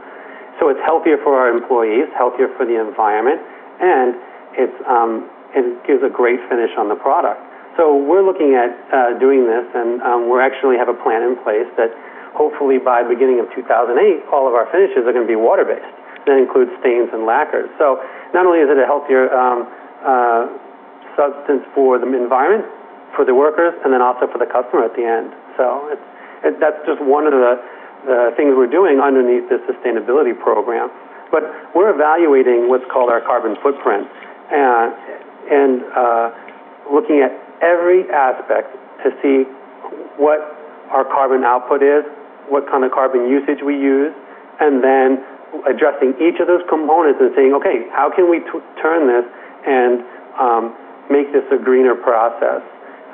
So 0.59 0.69
it's 0.69 0.81
healthier 0.85 1.17
for 1.23 1.39
our 1.39 1.49
employees, 1.49 2.11
healthier 2.17 2.51
for 2.57 2.65
the 2.67 2.77
environment, 2.77 3.41
and 3.81 4.13
it's 4.53 4.77
um, 4.85 5.29
it 5.55 5.65
gives 5.87 6.03
a 6.03 6.11
great 6.11 6.39
finish 6.49 6.71
on 6.77 6.87
the 6.87 6.95
product. 6.95 7.41
So 7.79 7.95
we're 7.95 8.23
looking 8.23 8.53
at 8.53 8.71
uh, 8.91 9.17
doing 9.19 9.47
this, 9.47 9.63
and 9.73 10.01
um, 10.03 10.27
we 10.27 10.39
actually 10.43 10.75
have 10.75 10.91
a 10.91 10.97
plan 11.01 11.23
in 11.23 11.39
place 11.39 11.67
that 11.79 11.91
hopefully 12.41 12.81
by 12.81 13.05
beginning 13.05 13.37
of 13.37 13.45
2008, 13.53 13.93
all 14.33 14.49
of 14.49 14.57
our 14.57 14.65
finishes 14.73 15.05
are 15.05 15.13
going 15.13 15.21
to 15.21 15.29
be 15.29 15.37
water-based. 15.37 15.93
That 16.25 16.41
includes 16.41 16.73
stains 16.81 17.13
and 17.13 17.29
lacquers. 17.29 17.69
So 17.77 18.01
not 18.33 18.49
only 18.49 18.65
is 18.65 18.69
it 18.73 18.81
a 18.81 18.87
healthier 18.89 19.29
um, 19.29 19.69
uh, 20.01 20.49
substance 21.13 21.61
for 21.77 22.01
the 22.01 22.09
environment, 22.09 22.65
for 23.13 23.29
the 23.29 23.37
workers, 23.37 23.77
and 23.85 23.93
then 23.93 24.01
also 24.01 24.25
for 24.25 24.41
the 24.41 24.49
customer 24.49 24.89
at 24.89 24.97
the 24.97 25.05
end. 25.05 25.29
So 25.53 25.93
it's, 25.93 26.07
it, 26.41 26.53
that's 26.57 26.81
just 26.89 26.97
one 27.05 27.29
of 27.29 27.37
the, 27.37 27.61
things 28.33 28.57
we're 28.57 28.65
doing 28.65 28.97
underneath 28.97 29.45
this 29.45 29.61
sustainability 29.69 30.33
program. 30.33 30.89
But 31.29 31.45
we're 31.77 31.93
evaluating 31.93 32.65
what's 32.65 32.89
called 32.89 33.13
our 33.13 33.21
carbon 33.21 33.53
footprint 33.61 34.09
and, 34.49 34.89
and 35.45 35.85
uh, 35.93 36.33
looking 36.89 37.21
at 37.21 37.29
every 37.61 38.09
aspect 38.09 38.73
to 39.05 39.13
see 39.21 39.45
what 40.17 40.41
our 40.89 41.05
carbon 41.05 41.45
output 41.45 41.85
is, 41.85 42.01
what 42.51 42.67
kind 42.67 42.83
of 42.83 42.91
carbon 42.91 43.31
usage 43.31 43.63
we 43.63 43.79
use, 43.79 44.11
and 44.59 44.83
then 44.83 45.23
addressing 45.63 46.11
each 46.19 46.39
of 46.43 46.47
those 46.47 46.63
components 46.67 47.19
and 47.23 47.31
saying, 47.35 47.55
okay, 47.55 47.87
how 47.95 48.11
can 48.11 48.27
we 48.27 48.43
t- 48.43 48.63
turn 48.83 49.07
this 49.07 49.23
and 49.67 50.03
um, 50.35 50.63
make 51.07 51.31
this 51.31 51.43
a 51.51 51.59
greener 51.59 51.95
process? 51.95 52.59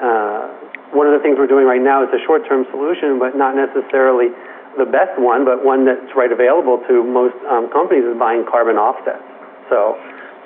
Uh, 0.02 0.50
one 0.94 1.06
of 1.06 1.14
the 1.14 1.22
things 1.22 1.38
we're 1.38 1.50
doing 1.50 1.66
right 1.66 1.82
now 1.82 2.02
is 2.02 2.10
a 2.14 2.22
short-term 2.26 2.66
solution, 2.70 3.18
but 3.18 3.38
not 3.38 3.54
necessarily 3.54 4.34
the 4.78 4.86
best 4.86 5.18
one, 5.18 5.46
but 5.46 5.66
one 5.66 5.86
that's 5.86 6.14
right 6.16 6.32
available 6.32 6.82
to 6.88 7.02
most 7.04 7.36
um, 7.50 7.70
companies 7.74 8.06
is 8.06 8.14
buying 8.18 8.46
carbon 8.46 8.78
offsets. 8.78 9.26
So 9.70 9.98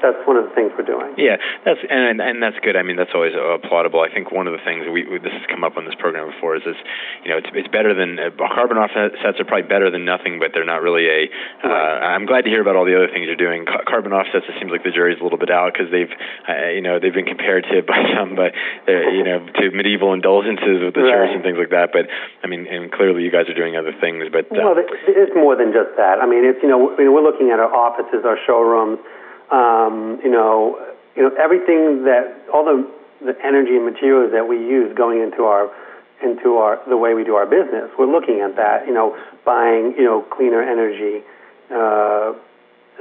that's 0.02 0.22
one 0.26 0.38
of 0.38 0.50
the 0.50 0.54
things 0.58 0.74
we're 0.74 0.86
doing. 0.86 1.14
Yeah, 1.18 1.38
that's 1.64 1.80
and 1.90 2.20
and 2.20 2.42
that's 2.42 2.58
good. 2.66 2.76
I 2.76 2.84
mean, 2.84 2.98
that's 2.98 3.14
always 3.14 3.34
applaudable. 3.34 4.02
I 4.02 4.10
think 4.10 4.32
one 4.32 4.50
of 4.50 4.54
the 4.54 4.64
things 4.66 4.86
we, 4.90 5.06
we 5.06 5.22
this 5.22 5.34
has 5.34 5.46
come 5.50 5.64
up 5.64 5.78
on 5.78 5.86
this 5.86 5.96
program 5.96 6.34
before 6.34 6.58
is 6.58 6.64
this, 6.66 6.78
you 7.24 7.30
know, 7.30 7.38
it's 7.38 7.50
it's 7.54 7.70
better 7.70 7.94
than 7.94 8.18
uh, 8.18 8.34
carbon 8.54 8.78
offsets 8.78 9.22
are 9.22 9.46
probably 9.46 9.70
better 9.70 9.90
than 9.90 10.04
nothing, 10.06 10.42
but 10.42 10.52
they're 10.54 10.68
not 10.68 10.82
really 10.82 11.06
a. 11.08 11.22
Uh, 11.64 11.70
right. 11.70 12.14
I'm 12.18 12.26
glad 12.26 12.44
to 12.46 12.50
hear 12.50 12.62
about 12.62 12.76
all 12.76 12.86
the 12.86 12.98
other 12.98 13.08
things 13.08 13.30
you're 13.30 13.40
doing. 13.40 13.66
Ca- 13.66 13.86
carbon 13.86 14.12
offsets, 14.12 14.46
it 14.50 14.56
seems 14.60 14.72
like 14.74 14.84
the 14.84 14.92
jury's 14.92 15.22
a 15.22 15.24
little 15.24 15.40
bit 15.40 15.54
out 15.54 15.74
because 15.74 15.94
they've, 15.94 16.12
uh, 16.50 16.74
you 16.74 16.82
know, 16.82 17.00
they've 17.00 17.14
been 17.14 17.30
compared 17.30 17.66
to 17.70 17.82
by 17.92 18.02
some, 18.18 18.36
but 18.36 18.58
you 18.90 19.24
know, 19.24 19.46
to 19.62 19.72
medieval 19.72 20.14
indulgences 20.14 20.82
with 20.82 20.98
the 20.98 21.06
right. 21.06 21.14
church 21.14 21.32
and 21.38 21.46
things 21.46 21.58
like 21.62 21.72
that. 21.72 21.94
But 21.94 22.10
I 22.44 22.48
mean, 22.50 22.66
and 22.66 22.92
clearly 22.92 23.22
you 23.22 23.32
guys 23.32 23.46
are 23.48 23.58
doing 23.58 23.78
other 23.78 23.94
things. 24.02 24.26
But 24.34 24.50
uh, 24.50 24.74
well, 24.74 24.76
it's 24.78 25.36
more 25.38 25.56
than 25.56 25.72
just 25.72 25.94
that. 25.98 26.18
I 26.20 26.26
mean, 26.26 26.44
it's 26.44 26.60
you 26.66 26.70
know, 26.70 26.98
we're 26.98 27.24
looking 27.24 27.54
at 27.54 27.62
our 27.62 27.72
offices, 27.72 28.26
our 28.26 28.38
showrooms 28.50 29.00
um, 29.52 30.20
you 30.24 30.32
know, 30.32 30.80
you 31.16 31.24
know 31.24 31.36
everything 31.36 32.06
that 32.06 32.48
all 32.54 32.66
the 32.66 32.88
the 33.24 33.36
energy 33.46 33.76
and 33.76 33.86
materials 33.86 34.32
that 34.32 34.48
we 34.48 34.58
use 34.58 34.96
going 34.96 35.22
into 35.22 35.44
our 35.44 35.70
into 36.24 36.58
our 36.58 36.80
the 36.88 36.98
way 36.98 37.14
we 37.14 37.24
do 37.24 37.36
our 37.36 37.46
business. 37.46 37.90
We're 37.98 38.12
looking 38.12 38.42
at 38.42 38.56
that, 38.56 38.88
you 38.88 38.94
know, 38.94 39.18
buying 39.46 39.94
you 39.98 40.04
know 40.04 40.22
cleaner 40.22 40.62
energy, 40.62 41.24
uh, 41.70 42.34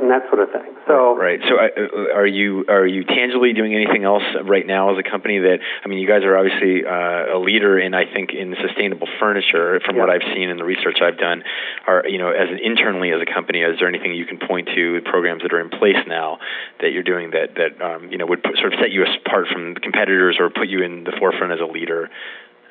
and 0.01 0.11
that 0.11 0.25
sort 0.33 0.41
of 0.41 0.51
thing. 0.51 0.75
So 0.89 1.17
right. 1.17 1.41
So 1.45 1.61
uh, 1.61 2.17
are 2.17 2.27
you 2.27 2.65
are 2.69 2.87
you 2.87 3.05
tangibly 3.05 3.53
doing 3.53 3.75
anything 3.75 4.05
else 4.05 4.25
right 4.45 4.67
now 4.67 4.93
as 4.93 4.99
a 4.99 5.09
company 5.09 5.39
that 5.39 5.59
I 5.85 5.89
mean 5.89 5.99
you 5.99 6.09
guys 6.09 6.25
are 6.25 6.37
obviously 6.37 6.85
uh, 6.85 7.37
a 7.37 7.39
leader 7.39 7.79
in 7.79 7.95
I 7.95 8.11
think 8.11 8.33
in 8.33 8.57
sustainable 8.65 9.07
furniture 9.21 9.81
from 9.85 9.97
yeah. 9.97 10.03
what 10.03 10.11
I've 10.11 10.27
seen 10.35 10.49
in 10.49 10.57
the 10.57 10.65
research 10.65 10.99
I've 11.03 11.19
done. 11.19 11.45
Are 11.87 12.09
you 12.09 12.19
know 12.19 12.31
as 12.31 12.49
an, 12.49 12.59
internally 12.59 13.13
as 13.13 13.21
a 13.21 13.29
company 13.29 13.61
is 13.61 13.79
there 13.79 13.89
anything 13.89 14.15
you 14.15 14.25
can 14.25 14.39
point 14.39 14.69
to 14.75 15.01
programs 15.05 15.43
that 15.43 15.53
are 15.53 15.61
in 15.61 15.69
place 15.69 16.01
now 16.07 16.39
that 16.81 16.93
you're 16.93 17.07
doing 17.07 17.31
that 17.33 17.55
that 17.61 17.77
um, 17.85 18.11
you 18.11 18.17
know 18.17 18.27
would 18.27 18.43
put, 18.43 18.57
sort 18.57 18.73
of 18.73 18.81
set 18.81 18.91
you 18.91 19.05
apart 19.05 19.49
from 19.53 19.75
competitors 19.77 20.37
or 20.41 20.49
put 20.49 20.69
you 20.69 20.83
in 20.83 21.05
the 21.05 21.13
forefront 21.19 21.53
as 21.53 21.61
a 21.61 21.71
leader 21.71 22.09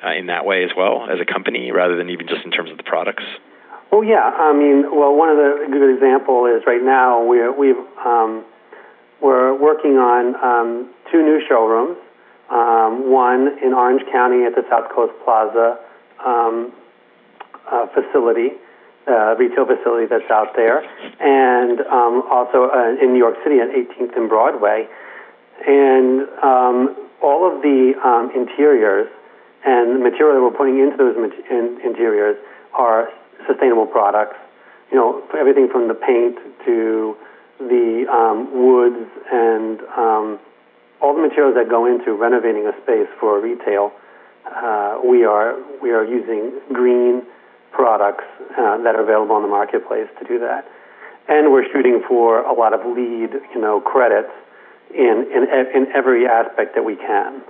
uh, 0.04 0.12
in 0.12 0.26
that 0.26 0.44
way 0.44 0.64
as 0.64 0.70
well 0.76 1.06
as 1.08 1.20
a 1.20 1.24
company 1.24 1.70
rather 1.70 1.96
than 1.96 2.10
even 2.10 2.26
just 2.26 2.44
in 2.44 2.50
terms 2.50 2.70
of 2.70 2.76
the 2.76 2.82
products? 2.82 3.24
Well, 3.90 4.04
yeah. 4.04 4.22
I 4.22 4.52
mean, 4.52 4.86
well, 4.94 5.14
one 5.14 5.30
of 5.30 5.36
the 5.36 5.66
good 5.70 5.94
example 5.94 6.46
is 6.46 6.62
right 6.66 6.82
now 6.82 7.24
we're 7.24 7.52
we've 7.52 7.82
um, 8.04 8.44
we're 9.20 9.52
working 9.54 9.98
on 9.98 10.36
um, 10.38 10.90
two 11.10 11.22
new 11.22 11.40
showrooms. 11.48 11.98
Um, 12.50 13.10
one 13.10 13.58
in 13.62 13.72
Orange 13.74 14.02
County 14.10 14.44
at 14.44 14.54
the 14.54 14.62
South 14.70 14.90
Coast 14.94 15.12
Plaza 15.24 15.78
um, 16.24 16.72
uh, 17.70 17.86
facility, 17.94 18.58
uh, 19.06 19.36
retail 19.38 19.66
facility 19.66 20.06
that's 20.06 20.28
out 20.30 20.54
there, 20.56 20.82
and 21.20 21.80
um, 21.86 22.22
also 22.30 22.70
uh, 22.70 23.02
in 23.02 23.12
New 23.12 23.18
York 23.18 23.36
City 23.44 23.60
at 23.60 23.68
18th 23.70 24.16
and 24.16 24.28
Broadway. 24.28 24.88
And 25.66 26.22
um, 26.42 26.96
all 27.22 27.46
of 27.46 27.62
the 27.62 27.92
um, 28.02 28.30
interiors 28.34 29.08
and 29.64 29.96
the 29.96 30.10
material 30.10 30.34
that 30.34 30.42
we're 30.42 30.56
putting 30.56 30.80
into 30.80 30.96
those 30.96 31.14
mat- 31.18 31.50
in- 31.50 31.78
interiors 31.84 32.36
are 32.72 33.10
sustainable 33.50 33.86
products. 33.86 34.36
You 34.90 34.96
know, 34.96 35.22
everything 35.38 35.68
from 35.70 35.88
the 35.88 35.94
paint 35.94 36.36
to 36.66 37.16
the 37.58 38.06
um, 38.10 38.50
woods 38.50 39.10
and 39.30 39.80
um, 39.96 40.38
all 41.00 41.14
the 41.14 41.22
materials 41.22 41.54
that 41.56 41.68
go 41.68 41.86
into 41.86 42.14
renovating 42.14 42.66
a 42.66 42.72
space 42.82 43.08
for 43.18 43.40
retail. 43.40 43.92
Uh, 44.46 44.98
we 45.04 45.24
are 45.24 45.54
we 45.82 45.90
are 45.90 46.04
using 46.04 46.58
green 46.72 47.22
products 47.72 48.24
uh, 48.58 48.78
that 48.82 48.96
are 48.96 49.02
available 49.02 49.36
on 49.36 49.42
the 49.42 49.48
marketplace 49.48 50.08
to 50.18 50.26
do 50.26 50.38
that, 50.40 50.66
and 51.28 51.52
we're 51.52 51.70
shooting 51.72 52.02
for 52.08 52.40
a 52.40 52.52
lot 52.52 52.72
of 52.74 52.80
LEED, 52.84 53.30
you 53.54 53.60
know, 53.60 53.80
credits 53.80 54.32
in 54.90 55.26
in 55.30 55.46
in 55.74 55.86
every 55.94 56.26
aspect 56.26 56.74
that 56.74 56.84
we 56.84 56.96
can 56.96 57.42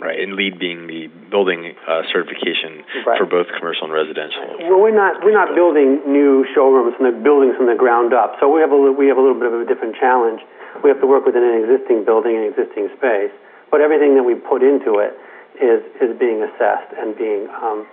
right? 0.00 0.18
And 0.18 0.34
LEED 0.34 0.58
being 0.58 0.88
the 0.88 1.06
building 1.28 1.76
uh, 1.86 2.02
certification 2.10 2.82
right. 3.06 3.20
for 3.20 3.28
both 3.28 3.46
commercial 3.56 3.84
and 3.84 3.92
residential. 3.92 4.56
Well, 4.66 4.80
we're 4.80 4.96
not 4.96 5.22
we're 5.22 5.36
not 5.36 5.54
building 5.54 6.00
new 6.08 6.48
showrooms 6.56 6.96
and 6.98 7.04
the 7.04 7.16
buildings 7.20 7.54
from 7.56 7.68
the 7.68 7.76
ground 7.76 8.16
up. 8.16 8.40
So 8.40 8.48
we 8.48 8.60
have 8.60 8.72
a 8.72 8.78
we 8.92 9.06
have 9.12 9.20
a 9.20 9.22
little 9.22 9.38
bit 9.38 9.52
of 9.52 9.60
a 9.60 9.68
different 9.68 9.94
challenge. 10.00 10.40
We 10.82 10.88
have 10.88 11.00
to 11.04 11.06
work 11.06 11.28
within 11.28 11.44
an 11.44 11.60
existing 11.60 12.08
building, 12.08 12.36
an 12.40 12.48
existing 12.48 12.88
space, 12.96 13.30
but 13.70 13.80
everything 13.84 14.16
that 14.16 14.24
we 14.24 14.34
put 14.34 14.64
into 14.64 14.98
it 14.98 15.14
is 15.60 15.84
is 16.00 16.16
being 16.16 16.40
assessed 16.40 16.90
and 16.96 17.12
being 17.14 17.46
um, 17.60 17.84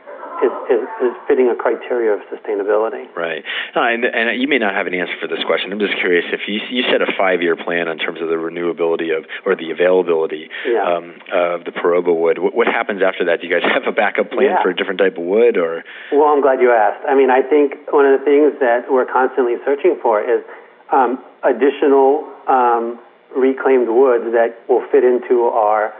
is, 0.43 0.53
is, 0.69 0.83
is 1.01 1.13
fitting 1.27 1.49
a 1.49 1.55
criteria 1.55 2.13
of 2.13 2.21
sustainability. 2.29 3.07
Right. 3.15 3.43
Uh, 3.75 3.87
and, 3.93 4.05
and 4.05 4.41
you 4.41 4.47
may 4.47 4.57
not 4.57 4.73
have 4.73 4.87
an 4.87 4.93
answer 4.93 5.13
for 5.21 5.27
this 5.27 5.43
question. 5.45 5.71
I'm 5.71 5.79
just 5.79 5.97
curious 5.99 6.25
if 6.31 6.41
you, 6.47 6.59
you 6.69 6.83
set 6.91 7.01
a 7.01 7.11
five 7.17 7.41
year 7.41 7.55
plan 7.55 7.87
in 7.87 7.97
terms 7.97 8.21
of 8.21 8.29
the 8.29 8.35
renewability 8.35 9.15
of 9.15 9.25
or 9.45 9.55
the 9.55 9.71
availability 9.71 10.49
yeah. 10.65 10.83
um, 10.83 11.15
of 11.31 11.65
the 11.65 11.71
Peroba 11.71 12.13
wood. 12.13 12.39
What, 12.39 12.55
what, 12.55 12.67
happens 12.67 13.01
after 13.01 13.25
that? 13.25 13.41
Do 13.41 13.47
you 13.47 13.53
guys 13.53 13.63
have 13.63 13.87
a 13.87 13.95
backup 13.95 14.29
plan 14.29 14.57
yeah. 14.57 14.61
for 14.61 14.69
a 14.69 14.75
different 14.75 14.99
type 14.99 15.17
of 15.17 15.23
wood 15.23 15.57
or? 15.57 15.83
Well, 16.11 16.29
I'm 16.29 16.41
glad 16.41 16.61
you 16.61 16.71
asked. 16.71 17.05
I 17.07 17.15
mean, 17.15 17.29
I 17.29 17.41
think 17.41 17.91
one 17.91 18.05
of 18.05 18.19
the 18.19 18.25
things 18.25 18.59
that 18.59 18.91
we're 18.91 19.07
constantly 19.07 19.55
searching 19.65 19.97
for 20.01 20.21
is 20.21 20.43
um, 20.91 21.23
additional 21.43 22.27
um, 22.47 22.99
reclaimed 23.35 23.89
wood 23.89 24.33
that 24.33 24.57
will 24.67 24.85
fit 24.91 25.03
into 25.03 25.43
our 25.43 25.93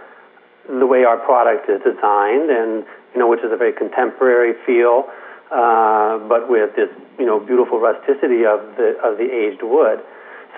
the 0.68 0.86
way 0.86 1.06
our 1.06 1.18
product 1.18 1.70
is 1.70 1.80
designed 1.80 2.52
and 2.52 2.84
you 3.18 3.26
know, 3.26 3.28
which 3.28 3.42
is 3.42 3.50
a 3.52 3.58
very 3.58 3.74
contemporary 3.74 4.54
feel, 4.62 5.10
uh, 5.50 6.22
but 6.30 6.46
with 6.46 6.76
this, 6.76 6.94
you 7.18 7.26
know, 7.26 7.40
beautiful 7.42 7.82
rusticity 7.82 8.46
of 8.46 8.62
the 8.78 8.94
of 9.02 9.18
the 9.18 9.26
aged 9.26 9.66
wood. 9.66 10.06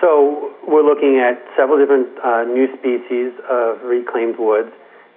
So 0.04 0.52
we're 0.68 0.84
looking 0.84 1.16
at 1.24 1.40
several 1.56 1.80
different 1.80 2.12
uh, 2.20 2.44
new 2.44 2.68
species 2.76 3.32
of 3.48 3.80
reclaimed 3.80 4.36
woods 4.36 4.68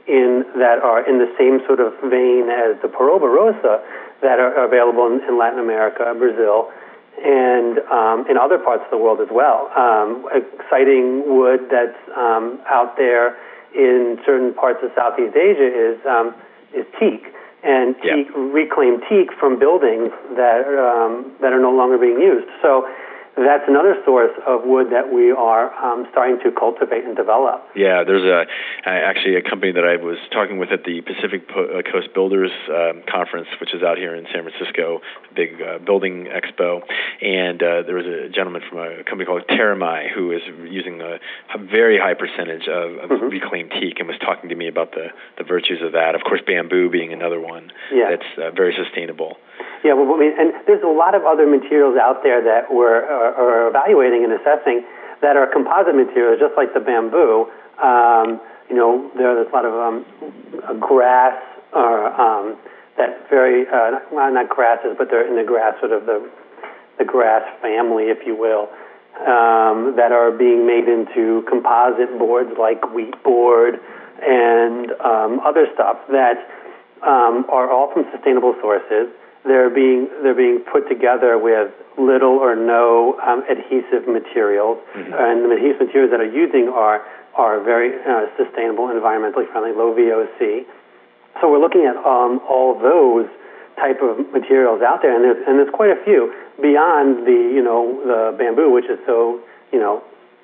in 0.07 0.47
that 0.55 0.79
are 0.79 1.03
in 1.03 1.19
the 1.19 1.27
same 1.35 1.59
sort 1.67 1.83
of 1.83 1.91
vein 2.07 2.47
as 2.47 2.79
the 2.79 2.87
Peroba 2.87 3.27
rosa 3.27 3.83
that 4.23 4.39
are 4.39 4.63
available 4.63 5.11
in, 5.11 5.19
in 5.27 5.37
Latin 5.37 5.59
America, 5.59 6.15
Brazil, 6.15 6.71
and 7.19 7.79
um, 7.91 8.23
in 8.31 8.39
other 8.39 8.57
parts 8.57 8.87
of 8.87 8.91
the 8.91 8.97
world 8.97 9.19
as 9.19 9.27
well. 9.31 9.67
Um, 9.75 10.31
exciting 10.31 11.27
wood 11.27 11.67
that's 11.67 11.99
um, 12.15 12.63
out 12.71 12.95
there 12.95 13.35
in 13.75 14.19
certain 14.25 14.53
parts 14.53 14.79
of 14.79 14.91
Southeast 14.95 15.35
Asia 15.35 15.67
is 15.67 15.99
um, 16.07 16.35
is 16.73 16.85
teak, 16.99 17.33
and 17.63 17.95
teak, 18.01 18.27
yeah. 18.27 18.51
reclaim 18.51 18.99
teak 19.09 19.29
from 19.39 19.57
buildings 19.59 20.11
that 20.35 20.67
um, 20.75 21.31
that 21.41 21.53
are 21.53 21.61
no 21.61 21.71
longer 21.71 21.97
being 21.97 22.19
used. 22.19 22.49
So 22.61 22.87
that's 23.35 23.65
another 23.67 23.95
source 24.05 24.31
of 24.45 24.61
wood 24.63 24.87
that 24.91 25.11
we 25.11 25.31
are 25.31 25.73
um, 25.73 26.05
starting 26.11 26.37
to 26.45 26.51
cultivate 26.51 27.03
and 27.03 27.15
develop. 27.15 27.65
Yeah, 27.75 28.03
there's 28.05 28.23
a 28.23 28.45
actually 28.85 29.35
a 29.35 29.41
company 29.41 29.71
that 29.71 29.83
I 29.83 29.97
was 29.97 30.17
talking 30.31 30.59
with 30.59 30.69
at 30.69 30.83
the 30.83 31.01
Pacific 31.01 31.49
uh, 31.49 31.81
Coast 31.89 32.13
Builders 32.13 32.51
um, 32.69 33.01
Conference, 33.09 33.47
which 33.59 33.73
is 33.73 33.81
out 33.81 33.97
here 33.97 34.13
in 34.13 34.25
San 34.31 34.45
Francisco, 34.45 35.01
big 35.35 35.61
uh, 35.61 35.79
building 35.79 36.29
expo, 36.29 36.81
and 37.21 37.61
uh, 37.61 37.81
there 37.81 37.95
was 37.95 38.05
a 38.05 38.29
gentleman 38.29 38.61
from 38.69 38.79
a 38.79 39.03
company 39.03 39.25
called 39.25 39.43
Terramai 39.49 40.13
who 40.13 40.31
is 40.31 40.41
using 40.69 41.01
a, 41.01 41.17
a 41.53 41.57
very 41.57 41.97
high 41.97 42.13
percentage 42.13 42.67
of, 42.67 43.01
of 43.01 43.09
mm-hmm. 43.09 43.33
reclaimed 43.33 43.71
teak 43.81 43.97
and 43.97 44.07
was 44.07 44.17
talking 44.21 44.49
to 44.49 44.55
me 44.55 44.67
about 44.67 44.91
the 44.91 45.09
the 45.37 45.43
virtues 45.43 45.81
of 45.81 45.93
that. 45.93 46.13
Of 46.13 46.21
course, 46.21 46.41
bamboo 46.45 46.91
being 46.91 47.13
another 47.13 47.41
one 47.41 47.71
yeah. 47.91 48.13
that's 48.13 48.29
uh, 48.37 48.51
very 48.51 48.75
sustainable. 48.77 49.37
Yeah, 49.83 49.93
well, 49.93 50.15
I 50.15 50.17
mean, 50.17 50.31
and 50.39 50.53
there's 50.65 50.81
a 50.81 50.87
lot 50.87 51.13
of 51.13 51.25
other 51.25 51.45
materials 51.45 51.99
out 51.99 52.23
there 52.23 52.41
that 52.41 52.71
we're 52.71 53.03
are, 53.03 53.35
are 53.35 53.67
evaluating 53.67 54.23
and 54.23 54.31
assessing 54.31 54.87
that 55.21 55.35
are 55.35 55.45
composite 55.45 55.95
materials, 55.95 56.39
just 56.39 56.55
like 56.55 56.73
the 56.73 56.79
bamboo. 56.79 57.51
Um, 57.83 58.39
you 58.69 58.75
know, 58.79 59.11
there's 59.15 59.45
a 59.45 59.51
lot 59.51 59.65
of 59.65 59.75
um, 59.75 60.05
grass 60.79 61.35
or 61.73 62.07
um, 62.15 62.55
that 62.95 63.27
very 63.29 63.67
uh, 63.67 63.99
not, 64.13 64.31
not 64.31 64.47
grasses, 64.47 64.95
but 64.97 65.09
they're 65.11 65.27
in 65.27 65.35
the 65.35 65.43
grass 65.43 65.75
sort 65.79 65.91
of 65.91 66.05
the 66.05 66.31
the 66.97 67.03
grass 67.03 67.43
family, 67.61 68.05
if 68.07 68.25
you 68.25 68.37
will, 68.39 68.69
um, 69.19 69.97
that 69.97 70.13
are 70.13 70.31
being 70.31 70.65
made 70.65 70.87
into 70.87 71.43
composite 71.49 72.17
boards 72.17 72.51
like 72.57 72.79
wheat 72.93 73.21
board 73.23 73.81
and 74.21 74.91
um, 75.03 75.41
other 75.43 75.67
stuff 75.73 75.97
that 76.07 76.47
um, 77.01 77.43
are 77.51 77.69
all 77.69 77.91
from 77.91 78.05
sustainable 78.13 78.55
sources 78.61 79.11
they're 79.45 79.69
being 79.69 80.07
they're 80.23 80.35
being 80.35 80.63
put 80.71 80.87
together 80.87 81.37
with 81.37 81.71
little 81.97 82.39
or 82.39 82.55
no 82.55 83.19
um, 83.19 83.43
adhesive 83.49 84.07
materials, 84.07 84.79
mm-hmm. 84.95 85.13
and 85.13 85.45
the 85.45 85.55
adhesive 85.55 85.87
materials 85.87 86.11
that 86.11 86.21
are 86.21 86.31
using 86.31 86.69
are 86.69 87.05
are 87.35 87.63
very 87.63 87.91
uh, 88.05 88.29
sustainable, 88.37 88.87
environmentally 88.87 89.49
friendly, 89.51 89.71
low 89.71 89.93
VOC. 89.93 90.65
So 91.41 91.51
we're 91.51 91.59
looking 91.59 91.85
at 91.85 91.97
um, 91.97 92.39
all 92.47 92.77
those 92.79 93.27
type 93.75 93.97
of 94.01 94.31
materials 94.31 94.81
out 94.81 95.01
there, 95.01 95.15
and 95.15 95.23
there's 95.23 95.41
and 95.47 95.59
there's 95.59 95.73
quite 95.73 95.91
a 95.91 96.01
few 96.03 96.33
beyond 96.61 97.25
the 97.25 97.51
you 97.53 97.63
know 97.63 97.99
the 98.05 98.37
bamboo, 98.37 98.71
which 98.71 98.85
is 98.85 98.99
so 99.05 99.41
you 99.71 99.79
know 99.79 100.03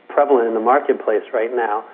prevalent 0.10 0.48
in 0.48 0.54
the 0.54 0.60
marketplace 0.60 1.24
right 1.34 1.54
now. 1.54 1.86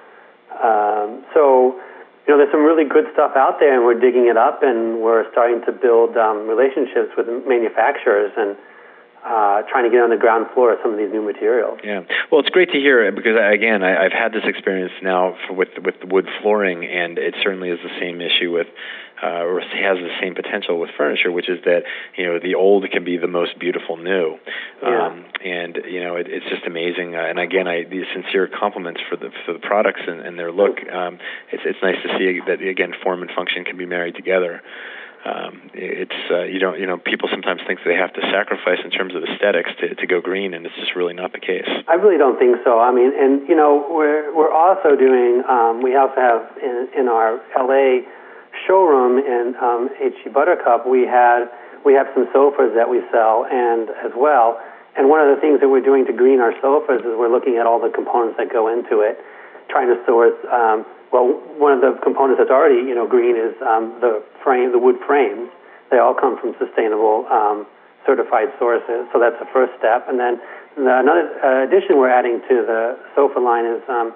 Um, 0.55 1.25
so 1.33 1.79
you 2.27 2.33
know, 2.33 2.37
there's 2.41 2.51
some 2.51 2.65
really 2.65 2.85
good 2.85 3.05
stuff 3.13 3.33
out 3.35 3.59
there, 3.59 3.75
and 3.75 3.85
we're 3.85 3.99
digging 3.99 4.25
it 4.27 4.37
up, 4.37 4.63
and 4.63 5.01
we're 5.01 5.29
starting 5.31 5.61
to 5.65 5.71
build 5.71 6.17
um, 6.17 6.47
relationships 6.47 7.13
with 7.15 7.27
manufacturers 7.45 8.31
and 8.35 8.57
uh, 9.25 9.63
trying 9.65 9.83
to 9.85 9.89
get 9.89 10.05
on 10.05 10.11
the 10.11 10.21
ground 10.21 10.45
floor 10.53 10.73
of 10.73 10.79
some 10.83 10.93
of 10.93 10.97
these 10.97 11.11
new 11.11 11.25
materials. 11.25 11.79
Yeah, 11.83 12.05
well, 12.31 12.41
it's 12.41 12.49
great 12.49 12.69
to 12.71 12.79
hear 12.79 13.11
because 13.11 13.33
again, 13.33 13.81
I, 13.81 14.05
I've 14.05 14.13
had 14.13 14.31
this 14.31 14.45
experience 14.45 14.93
now 15.01 15.35
for, 15.47 15.53
with 15.53 15.69
with 15.83 15.95
wood 16.05 16.27
flooring, 16.41 16.85
and 16.85 17.17
it 17.17 17.33
certainly 17.41 17.69
is 17.69 17.79
the 17.81 17.93
same 17.99 18.21
issue 18.21 18.53
with 18.53 18.67
uh, 19.23 19.41
or 19.47 19.61
has 19.61 19.97
the 19.97 20.13
same 20.21 20.35
potential 20.35 20.79
with 20.79 20.89
furniture, 20.97 21.31
which 21.31 21.49
is 21.49 21.57
that 21.65 21.83
you 22.17 22.25
know 22.25 22.37
the 22.37 22.53
old 22.53 22.85
can 22.91 23.03
be 23.03 23.17
the 23.17 23.27
most 23.27 23.57
beautiful 23.57 23.97
new, 23.97 24.37
yeah. 24.83 25.07
um, 25.07 25.25
and 25.43 25.79
you 25.89 26.03
know 26.03 26.17
it, 26.17 26.27
it's 26.29 26.45
just 26.49 26.65
amazing. 26.67 27.15
Uh, 27.15 27.25
and 27.25 27.39
again, 27.39 27.67
I 27.67 27.83
these 27.83 28.05
sincere 28.13 28.47
compliments 28.47 29.01
for 29.09 29.15
the 29.15 29.31
for 29.45 29.53
the 29.53 29.59
products 29.59 30.01
and, 30.05 30.21
and 30.21 30.37
their 30.37 30.51
look. 30.51 30.77
Um, 30.91 31.17
it's 31.51 31.63
it's 31.65 31.79
nice 31.81 31.97
to 32.03 32.09
see 32.17 32.41
that 32.45 32.61
again 32.61 32.93
form 33.01 33.21
and 33.21 33.31
function 33.31 33.63
can 33.65 33.77
be 33.77 33.85
married 33.85 34.15
together. 34.15 34.61
Um, 35.25 35.71
it's 35.73 36.21
uh, 36.29 36.43
you 36.43 36.59
don't 36.59 36.79
you 36.79 36.85
know 36.85 36.97
people 36.97 37.27
sometimes 37.31 37.61
think 37.65 37.79
they 37.83 37.95
have 37.95 38.13
to 38.13 38.21
sacrifice 38.29 38.77
in 38.85 38.91
terms 38.91 39.15
of 39.15 39.23
aesthetics 39.23 39.71
to 39.81 39.95
to 39.95 40.05
go 40.05 40.21
green, 40.21 40.53
and 40.53 40.65
it's 40.65 40.75
just 40.75 40.95
really 40.95 41.13
not 41.13 41.33
the 41.33 41.41
case. 41.41 41.65
I 41.87 41.95
really 41.95 42.17
don't 42.17 42.37
think 42.37 42.57
so. 42.63 42.79
I 42.79 42.93
mean, 42.93 43.09
and 43.09 43.47
you 43.49 43.55
know 43.55 43.87
we're 43.89 44.29
we're 44.35 44.53
also 44.53 44.95
doing 44.95 45.41
um, 45.49 45.81
we 45.81 45.95
also 45.97 46.21
have 46.21 46.57
in 46.61 46.89
in 46.93 47.07
our 47.09 47.41
LA 47.57 48.05
showroom 48.67 49.19
in 49.19 49.55
um, 49.61 49.89
HD 49.99 50.31
Buttercup, 50.31 50.87
we 50.87 51.03
had 51.03 51.51
we 51.83 51.93
have 51.93 52.07
some 52.13 52.27
sofas 52.33 52.73
that 52.75 52.89
we 52.89 53.01
sell, 53.11 53.45
and 53.49 53.89
as 54.01 54.11
well. 54.15 54.61
And 54.97 55.09
one 55.09 55.19
of 55.19 55.27
the 55.27 55.41
things 55.41 55.59
that 55.59 55.67
we're 55.67 55.83
doing 55.83 56.05
to 56.07 56.13
green 56.13 56.39
our 56.39 56.53
sofas 56.61 57.03
is 57.03 57.13
we're 57.19 57.31
looking 57.31 57.57
at 57.57 57.67
all 57.67 57.83
the 57.83 57.91
components 57.91 58.39
that 58.39 58.47
go 58.47 58.71
into 58.71 59.03
it, 59.03 59.19
trying 59.69 59.91
to 59.91 59.99
source. 60.07 60.37
Um, 60.47 60.85
well, 61.15 61.31
one 61.55 61.71
of 61.71 61.79
the 61.79 61.95
components 62.03 62.43
that's 62.43 62.51
already 62.51 62.83
you 62.83 62.91
know 62.91 63.07
green 63.07 63.39
is 63.39 63.55
um, 63.63 63.95
the 64.03 64.19
frame, 64.43 64.75
the 64.75 64.83
wood 64.83 64.99
frames. 65.07 65.47
They 65.87 65.95
all 65.95 66.13
come 66.13 66.35
from 66.35 66.51
sustainable 66.59 67.23
um, 67.31 67.63
certified 68.03 68.51
sources, 68.59 69.07
so 69.15 69.23
that's 69.23 69.39
the 69.39 69.47
first 69.55 69.71
step. 69.79 70.11
And 70.11 70.19
then 70.19 70.43
the, 70.75 70.91
another 70.91 71.31
uh, 71.39 71.63
addition 71.63 71.95
we're 71.95 72.11
adding 72.11 72.43
to 72.51 72.55
the 72.67 72.99
sofa 73.15 73.39
line 73.39 73.63
is 73.63 73.79
um, 73.87 74.11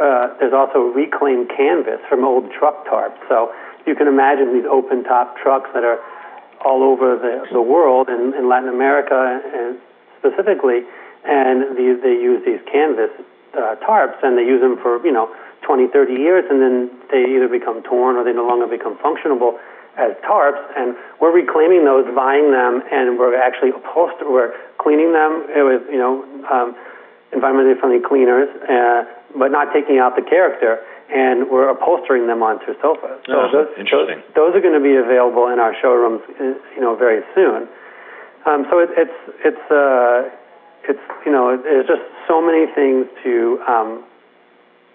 uh, 0.00 0.32
there's 0.40 0.56
also 0.56 0.88
reclaimed 0.96 1.52
canvas 1.52 2.00
from 2.08 2.24
old 2.24 2.48
truck 2.48 2.88
tarps. 2.88 3.20
So 3.28 3.52
you 3.84 3.94
can 3.94 4.08
imagine 4.08 4.56
these 4.56 4.64
open 4.64 5.04
top 5.04 5.36
trucks 5.36 5.68
that 5.74 5.84
are 5.84 6.00
all 6.64 6.80
over 6.80 7.20
the, 7.20 7.44
the 7.52 7.60
world 7.60 8.08
in, 8.08 8.32
in 8.32 8.48
Latin 8.48 8.70
America 8.70 9.42
and 9.52 9.76
specifically, 10.16 10.88
and 11.28 11.76
the, 11.76 12.00
they 12.00 12.16
use 12.16 12.40
these 12.46 12.62
canvas 12.72 13.10
uh, 13.52 13.76
tarps 13.84 14.16
and 14.22 14.38
they 14.38 14.48
use 14.48 14.62
them 14.62 14.78
for, 14.80 15.04
you 15.04 15.12
know, 15.12 15.28
20, 15.62 15.88
30 15.88 16.12
years 16.12 16.44
and 16.50 16.60
then 16.60 16.90
they 17.10 17.24
either 17.34 17.48
become 17.48 17.82
torn 17.82 18.16
or 18.16 18.24
they 18.24 18.32
no 18.32 18.46
longer 18.46 18.66
become 18.66 18.98
functionable 18.98 19.58
as 19.96 20.12
tarps, 20.24 20.62
and 20.76 20.96
we're 21.20 21.32
reclaiming 21.32 21.84
those, 21.84 22.04
buying 22.16 22.50
them, 22.50 22.82
and 22.90 23.18
we're 23.18 23.36
actually 23.36 23.72
upholster- 23.72 24.28
we're 24.28 24.54
cleaning 24.78 25.12
them 25.12 25.44
with 25.68 25.82
you 25.90 25.98
know 25.98 26.24
um, 26.48 26.74
environmentally 27.32 27.78
friendly 27.78 28.00
cleaners, 28.00 28.48
uh, 28.68 29.04
but 29.36 29.50
not 29.50 29.72
taking 29.72 29.98
out 29.98 30.16
the 30.16 30.22
character. 30.22 30.80
And 31.12 31.50
we're 31.50 31.68
upholstering 31.68 32.26
them 32.26 32.42
onto 32.42 32.72
sofas. 32.80 33.20
So 33.26 33.36
oh, 33.36 33.52
those, 33.52 33.68
interesting. 33.76 34.24
Those, 34.32 34.48
those, 34.48 34.56
are 34.56 34.64
going 34.64 34.72
to 34.72 34.80
be 34.80 34.96
available 34.96 35.48
in 35.48 35.60
our 35.60 35.76
showrooms, 35.76 36.22
uh, 36.40 36.56
you 36.74 36.80
know, 36.80 36.96
very 36.96 37.20
soon. 37.34 37.68
Um, 38.46 38.64
so 38.70 38.78
it, 38.78 38.88
it's 38.96 39.18
it's 39.44 39.64
uh, 39.68 40.32
it's 40.88 41.04
you 41.26 41.32
know, 41.32 41.60
there's 41.60 41.86
just 41.86 42.00
so 42.26 42.40
many 42.40 42.64
things 42.72 43.04
to 43.24 43.60
um, 43.68 44.04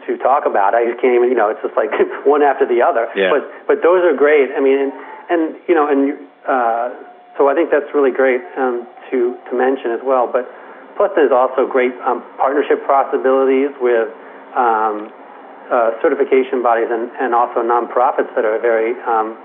to 0.08 0.18
talk 0.18 0.48
about. 0.48 0.74
I 0.74 0.88
can't 0.98 1.14
even, 1.14 1.30
you 1.30 1.38
know, 1.38 1.52
it's 1.52 1.62
just 1.62 1.76
like 1.76 1.92
one 2.26 2.42
after 2.42 2.66
the 2.66 2.82
other. 2.82 3.12
Yeah. 3.14 3.30
But 3.30 3.46
but 3.68 3.78
those 3.84 4.02
are 4.08 4.16
great. 4.16 4.50
I 4.56 4.60
mean, 4.60 4.80
and, 4.80 4.92
and 5.30 5.42
you 5.68 5.76
know, 5.76 5.86
and 5.92 6.16
uh, 6.48 6.96
so 7.38 7.52
I 7.52 7.54
think 7.54 7.70
that's 7.70 7.92
really 7.94 8.12
great 8.12 8.42
um, 8.58 8.88
to 9.12 9.38
to 9.50 9.52
mention 9.54 9.92
as 9.92 10.02
well. 10.02 10.26
But 10.32 10.48
Plus, 10.98 11.14
there's 11.14 11.32
also 11.32 11.70
great 11.70 11.94
um, 12.02 12.26
partnership 12.42 12.82
possibilities 12.90 13.70
with 13.78 14.10
um, 14.58 15.14
uh, 15.70 15.94
certification 16.02 16.66
bodies 16.66 16.90
and, 16.90 17.14
and 17.22 17.38
also 17.38 17.62
nonprofits 17.62 18.34
that 18.34 18.42
are 18.42 18.58
very 18.58 18.98
um, 19.06 19.38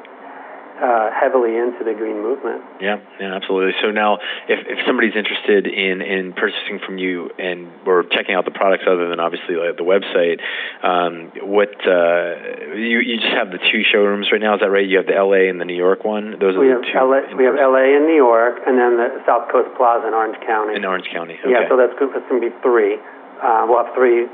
uh, 0.83 1.14
heavily 1.14 1.55
into 1.55 1.87
the 1.87 1.95
green 1.95 2.18
movement. 2.18 2.61
Yeah, 2.83 2.99
yeah, 3.21 3.38
absolutely. 3.38 3.79
So 3.81 3.95
now, 3.95 4.18
if, 4.51 4.59
if 4.66 4.83
somebody's 4.85 5.14
interested 5.14 5.71
in, 5.71 6.03
in 6.03 6.35
purchasing 6.35 6.83
from 6.83 6.99
you 6.99 7.31
and 7.38 7.71
or 7.87 8.03
checking 8.11 8.35
out 8.35 8.45
the 8.45 8.51
products 8.51 8.83
other 8.90 9.09
than 9.09 9.21
obviously 9.23 9.55
like 9.55 9.79
the 9.79 9.87
website, 9.87 10.42
um, 10.83 11.31
what 11.47 11.71
uh, 11.87 12.75
you 12.75 12.99
you 12.99 13.23
just 13.23 13.33
have 13.38 13.55
the 13.55 13.62
two 13.71 13.87
showrooms 13.87 14.27
right 14.35 14.42
now? 14.42 14.59
Is 14.59 14.61
that 14.61 14.75
right? 14.75 14.83
You 14.83 14.99
have 14.99 15.07
the 15.07 15.14
LA 15.14 15.47
and 15.47 15.62
the 15.62 15.68
New 15.68 15.79
York 15.79 16.05
one. 16.05 16.42
Those 16.42 16.59
we 16.59 16.66
are 16.66 16.83
have 16.83 16.83
the 16.83 16.90
two. 16.90 16.99
LA, 16.99 17.31
we 17.38 17.47
have 17.47 17.55
LA 17.55 17.95
and 17.95 18.11
New 18.11 18.18
York, 18.18 18.59
and 18.66 18.75
then 18.75 18.99
the 18.99 19.23
South 19.23 19.47
Coast 19.55 19.71
Plaza 19.79 20.11
in 20.11 20.14
Orange 20.14 20.37
County. 20.42 20.75
In 20.75 20.85
Orange 20.85 21.07
County. 21.14 21.38
Okay. 21.38 21.55
Yeah, 21.55 21.71
so 21.71 21.79
that's. 21.79 21.95
That's 21.95 22.27
going 22.27 22.42
to 22.42 22.51
be 22.51 22.55
three. 22.61 22.99
Uh, 23.38 23.66
we'll 23.71 23.87
have 23.87 23.95
three 23.95 24.27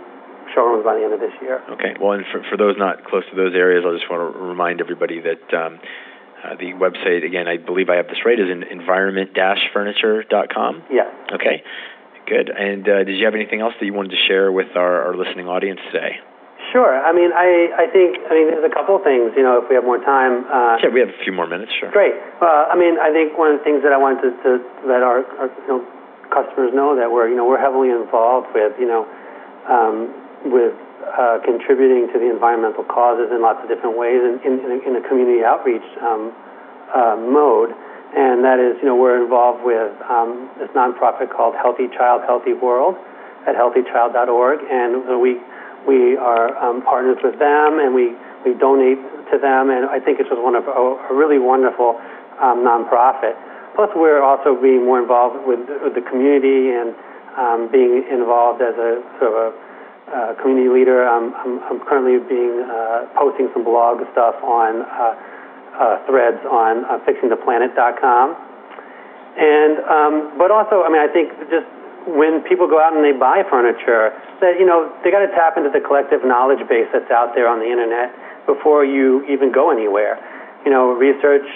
showrooms 0.55 0.85
by 0.85 0.97
the 0.97 1.05
end 1.05 1.13
of 1.13 1.21
this 1.21 1.35
year. 1.41 1.61
Okay. 1.69 1.95
Well, 2.01 2.13
and 2.13 2.25
for, 2.33 2.43
for 2.49 2.57
those 2.57 2.77
not 2.79 3.05
close 3.05 3.25
to 3.31 3.37
those 3.37 3.55
areas, 3.55 3.85
I 3.87 3.93
just 3.93 4.09
want 4.11 4.25
to 4.25 4.39
remind 4.41 4.81
everybody 4.81 5.21
that 5.21 5.45
um, 5.53 5.81
uh, 6.49 6.57
the 6.57 6.73
website, 6.73 7.25
again, 7.25 7.47
I 7.49 7.59
believe 7.59 7.91
I 7.91 7.97
have 7.97 8.09
this 8.09 8.25
right, 8.25 8.39
is 8.39 8.49
environment-furniture.com? 8.49 10.83
Yeah. 10.91 11.11
Okay, 11.33 11.63
good. 12.27 12.49
And 12.49 12.89
uh, 12.89 13.05
did 13.05 13.19
you 13.19 13.27
have 13.27 13.35
anything 13.35 13.61
else 13.61 13.75
that 13.79 13.87
you 13.87 13.93
wanted 13.93 14.11
to 14.11 14.17
share 14.27 14.51
with 14.51 14.75
our, 14.77 15.03
our 15.09 15.17
listening 15.17 15.49
audience 15.49 15.81
today? 15.93 16.21
Sure. 16.73 17.01
I 17.01 17.13
mean, 17.13 17.33
I, 17.33 17.71
I 17.81 17.87
think, 17.89 18.19
I 18.29 18.35
mean, 18.35 18.51
there's 18.53 18.65
a 18.65 18.75
couple 18.75 18.97
of 18.97 19.03
things, 19.03 19.33
you 19.37 19.43
know, 19.43 19.63
if 19.63 19.69
we 19.71 19.77
have 19.77 19.85
more 19.85 20.01
time. 20.05 20.45
Uh, 20.45 20.77
yeah, 20.83 20.91
we 20.93 21.01
have 21.01 21.09
a 21.09 21.17
few 21.25 21.33
more 21.33 21.47
minutes, 21.47 21.73
sure. 21.81 21.91
Great. 21.91 22.13
Uh, 22.43 22.67
I 22.69 22.77
mean, 22.77 22.99
I 23.01 23.11
think 23.13 23.39
one 23.39 23.53
of 23.53 23.59
the 23.61 23.65
things 23.65 23.83
that 23.85 23.93
I 23.93 23.97
wanted 23.97 24.21
to, 24.29 24.37
to 24.45 24.61
let 24.85 25.01
our, 25.01 25.25
our 25.41 25.49
you 25.49 25.69
know, 25.69 25.81
customers 26.29 26.75
know 26.77 26.95
that 26.97 27.09
we're, 27.09 27.29
you 27.29 27.37
know, 27.37 27.47
we're 27.49 27.61
heavily 27.61 27.89
involved 27.89 28.53
with, 28.53 28.77
you 28.77 28.85
know, 28.85 29.09
um, 29.65 30.13
with 30.53 30.77
uh, 31.03 31.39
contributing 31.45 32.11
to 32.13 32.19
the 32.19 32.31
environmental 32.31 32.85
causes 32.85 33.31
in 33.31 33.43
lots 33.43 33.63
of 33.63 33.69
different 33.69 33.97
ways 33.97 34.19
in, 34.19 34.41
in, 34.43 34.83
in 34.83 34.93
a 34.97 35.03
community 35.07 35.45
outreach 35.45 35.85
um, 36.03 36.35
uh, 36.95 37.17
mode. 37.17 37.71
And 38.17 38.43
that 38.43 38.59
is, 38.59 38.81
you 38.81 38.89
know, 38.89 38.97
we're 38.97 39.21
involved 39.21 39.63
with 39.63 39.93
um, 40.09 40.49
this 40.59 40.71
nonprofit 40.73 41.29
called 41.29 41.55
Healthy 41.55 41.93
Child, 41.93 42.23
Healthy 42.25 42.55
World 42.57 42.97
at 43.47 43.55
healthychild.org. 43.55 44.59
And 44.65 45.21
we, 45.21 45.37
we 45.87 46.17
are 46.17 46.57
um, 46.57 46.83
partners 46.83 47.19
with 47.23 47.39
them 47.39 47.79
and 47.79 47.95
we, 47.95 48.17
we 48.45 48.57
donate 48.57 48.99
to 49.31 49.37
them. 49.37 49.69
And 49.69 49.87
I 49.87 50.01
think 50.01 50.21
it's 50.21 50.29
just 50.29 50.41
one 50.41 50.57
of 50.57 50.65
a, 50.67 50.73
a 50.73 51.15
really 51.15 51.39
wonderful 51.39 52.01
um, 52.41 52.65
nonprofit. 52.65 53.37
Plus, 53.77 53.91
we're 53.95 54.23
also 54.23 54.57
being 54.61 54.85
more 54.85 55.01
involved 55.01 55.47
with, 55.47 55.61
with 55.85 55.95
the 55.95 56.03
community 56.03 56.75
and 56.75 56.97
um, 57.39 57.69
being 57.71 58.03
involved 58.11 58.59
as 58.59 58.75
a 58.75 59.05
sort 59.21 59.31
of 59.31 59.37
a 59.39 59.68
uh, 60.13 60.35
community 60.41 60.69
leader. 60.69 61.07
I'm, 61.07 61.35
I'm, 61.35 61.61
I'm 61.69 61.81
currently 61.85 62.19
being 62.29 62.65
uh, 62.65 63.09
posting 63.17 63.49
some 63.53 63.65
blog 63.65 64.01
stuff 64.13 64.37
on 64.43 64.83
uh, 64.83 65.15
uh, 65.79 66.07
threads 66.07 66.43
on 66.49 66.85
uh, 66.85 66.99
fixingtheplanet.com. 67.07 68.27
And 69.39 69.79
um, 69.87 70.15
but 70.37 70.51
also, 70.51 70.83
I 70.83 70.91
mean, 70.91 70.99
I 70.99 71.07
think 71.07 71.31
just 71.47 71.69
when 72.11 72.43
people 72.43 72.67
go 72.67 72.81
out 72.81 72.97
and 72.97 73.05
they 73.05 73.15
buy 73.15 73.47
furniture, 73.47 74.11
that 74.41 74.59
you 74.59 74.67
know 74.67 74.91
they 75.05 75.11
got 75.13 75.23
to 75.23 75.31
tap 75.37 75.55
into 75.55 75.71
the 75.71 75.79
collective 75.79 76.25
knowledge 76.25 76.65
base 76.67 76.91
that's 76.91 77.11
out 77.15 77.39
there 77.39 77.47
on 77.47 77.61
the 77.61 77.71
internet 77.71 78.11
before 78.47 78.83
you 78.85 79.23
even 79.31 79.53
go 79.53 79.71
anywhere. 79.71 80.19
You 80.65 80.73
know, 80.73 80.91
research 80.99 81.47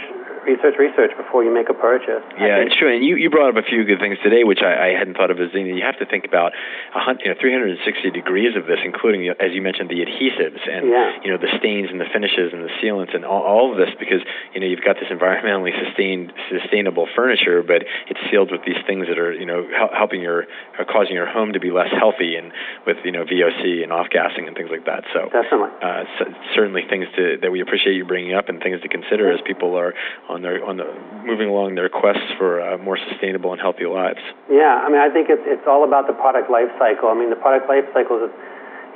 research, 0.45 0.75
research 0.79 1.13
before 1.17 1.45
you 1.45 1.53
make 1.53 1.69
a 1.69 1.75
purchase. 1.75 2.23
Yeah, 2.39 2.63
it's 2.63 2.77
true. 2.77 2.93
And 2.93 3.05
you, 3.05 3.17
you 3.17 3.31
brought 3.31 3.51
up 3.51 3.59
a 3.59 3.67
few 3.67 3.85
good 3.85 4.01
things 4.01 4.19
today, 4.23 4.45
which 4.45 4.61
I, 4.63 4.91
I 4.91 4.99
hadn't 4.99 5.15
thought 5.15 5.31
of 5.31 5.41
as 5.41 5.51
you, 5.55 5.65
know, 5.65 5.77
you 5.77 5.85
have 5.85 5.99
to 5.99 6.07
think 6.07 6.25
about 6.25 6.53
hundred, 6.93 7.25
you 7.25 7.29
know, 7.31 7.39
360 7.39 8.11
degrees 8.11 8.57
of 8.57 8.67
this, 8.67 8.79
including, 8.85 9.29
as 9.29 9.53
you 9.53 9.63
mentioned, 9.63 9.91
the 9.91 10.03
adhesives 10.03 10.63
and 10.69 10.89
yeah. 10.89 11.19
you 11.25 11.31
know 11.31 11.39
the 11.39 11.51
stains 11.59 11.89
and 11.91 12.01
the 12.01 12.09
finishes 12.13 12.53
and 12.53 12.63
the 12.63 12.73
sealants 12.83 13.15
and 13.15 13.25
all, 13.25 13.43
all 13.43 13.73
of 13.73 13.79
this, 13.79 13.91
because 13.99 14.21
you 14.55 14.61
know 14.61 14.67
you've 14.67 14.85
got 14.85 14.97
this 14.97 15.11
environmentally 15.11 15.73
sustained, 15.87 16.33
sustainable 16.51 17.09
furniture, 17.15 17.63
but 17.63 17.83
it's 18.09 18.21
sealed 18.31 18.51
with 18.51 18.63
these 18.67 18.81
things 18.87 19.07
that 19.09 19.19
are 19.19 19.33
you 19.33 19.47
know 19.47 19.67
helping 19.95 20.23
your, 20.23 20.47
causing 20.91 21.15
your 21.15 21.27
home 21.27 21.53
to 21.53 21.61
be 21.61 21.71
less 21.71 21.91
healthy, 21.91 22.37
and 22.37 22.53
with 22.87 22.99
you 23.05 23.13
know 23.13 23.25
VOC 23.25 23.83
and 23.83 23.93
off 23.93 24.09
gassing 24.11 24.47
and 24.47 24.57
things 24.57 24.71
like 24.71 24.87
that. 24.87 25.05
So 25.13 25.29
definitely, 25.31 25.73
uh, 25.83 26.05
so 26.19 26.25
certainly 26.55 26.83
things 26.89 27.07
to, 27.17 27.39
that 27.43 27.51
we 27.51 27.61
appreciate 27.61 27.95
you 27.95 28.05
bringing 28.05 28.35
up 28.35 28.49
and 28.49 28.61
things 28.61 28.81
to 28.83 28.89
consider 28.89 29.33
as 29.33 29.41
people 29.47 29.79
are 29.79 29.95
on 30.33 30.41
their 30.41 30.65
on 30.65 30.81
the 30.81 30.89
moving 31.23 31.53
along 31.53 31.77
their 31.77 31.93
quests 31.93 32.27
for 32.41 32.59
uh, 32.59 32.81
more 32.81 32.97
sustainable 32.97 33.53
and 33.53 33.61
healthy 33.61 33.85
lives. 33.85 34.19
Yeah, 34.49 34.81
I 34.81 34.89
mean, 34.89 34.99
I 34.99 35.13
think 35.13 35.29
it's 35.29 35.45
it's 35.45 35.69
all 35.69 35.85
about 35.85 36.09
the 36.09 36.17
product 36.17 36.49
life 36.49 36.73
cycle. 36.81 37.13
I 37.13 37.15
mean, 37.15 37.29
the 37.29 37.39
product 37.39 37.69
life 37.69 37.85
cycle 37.93 38.19
is, 38.25 38.33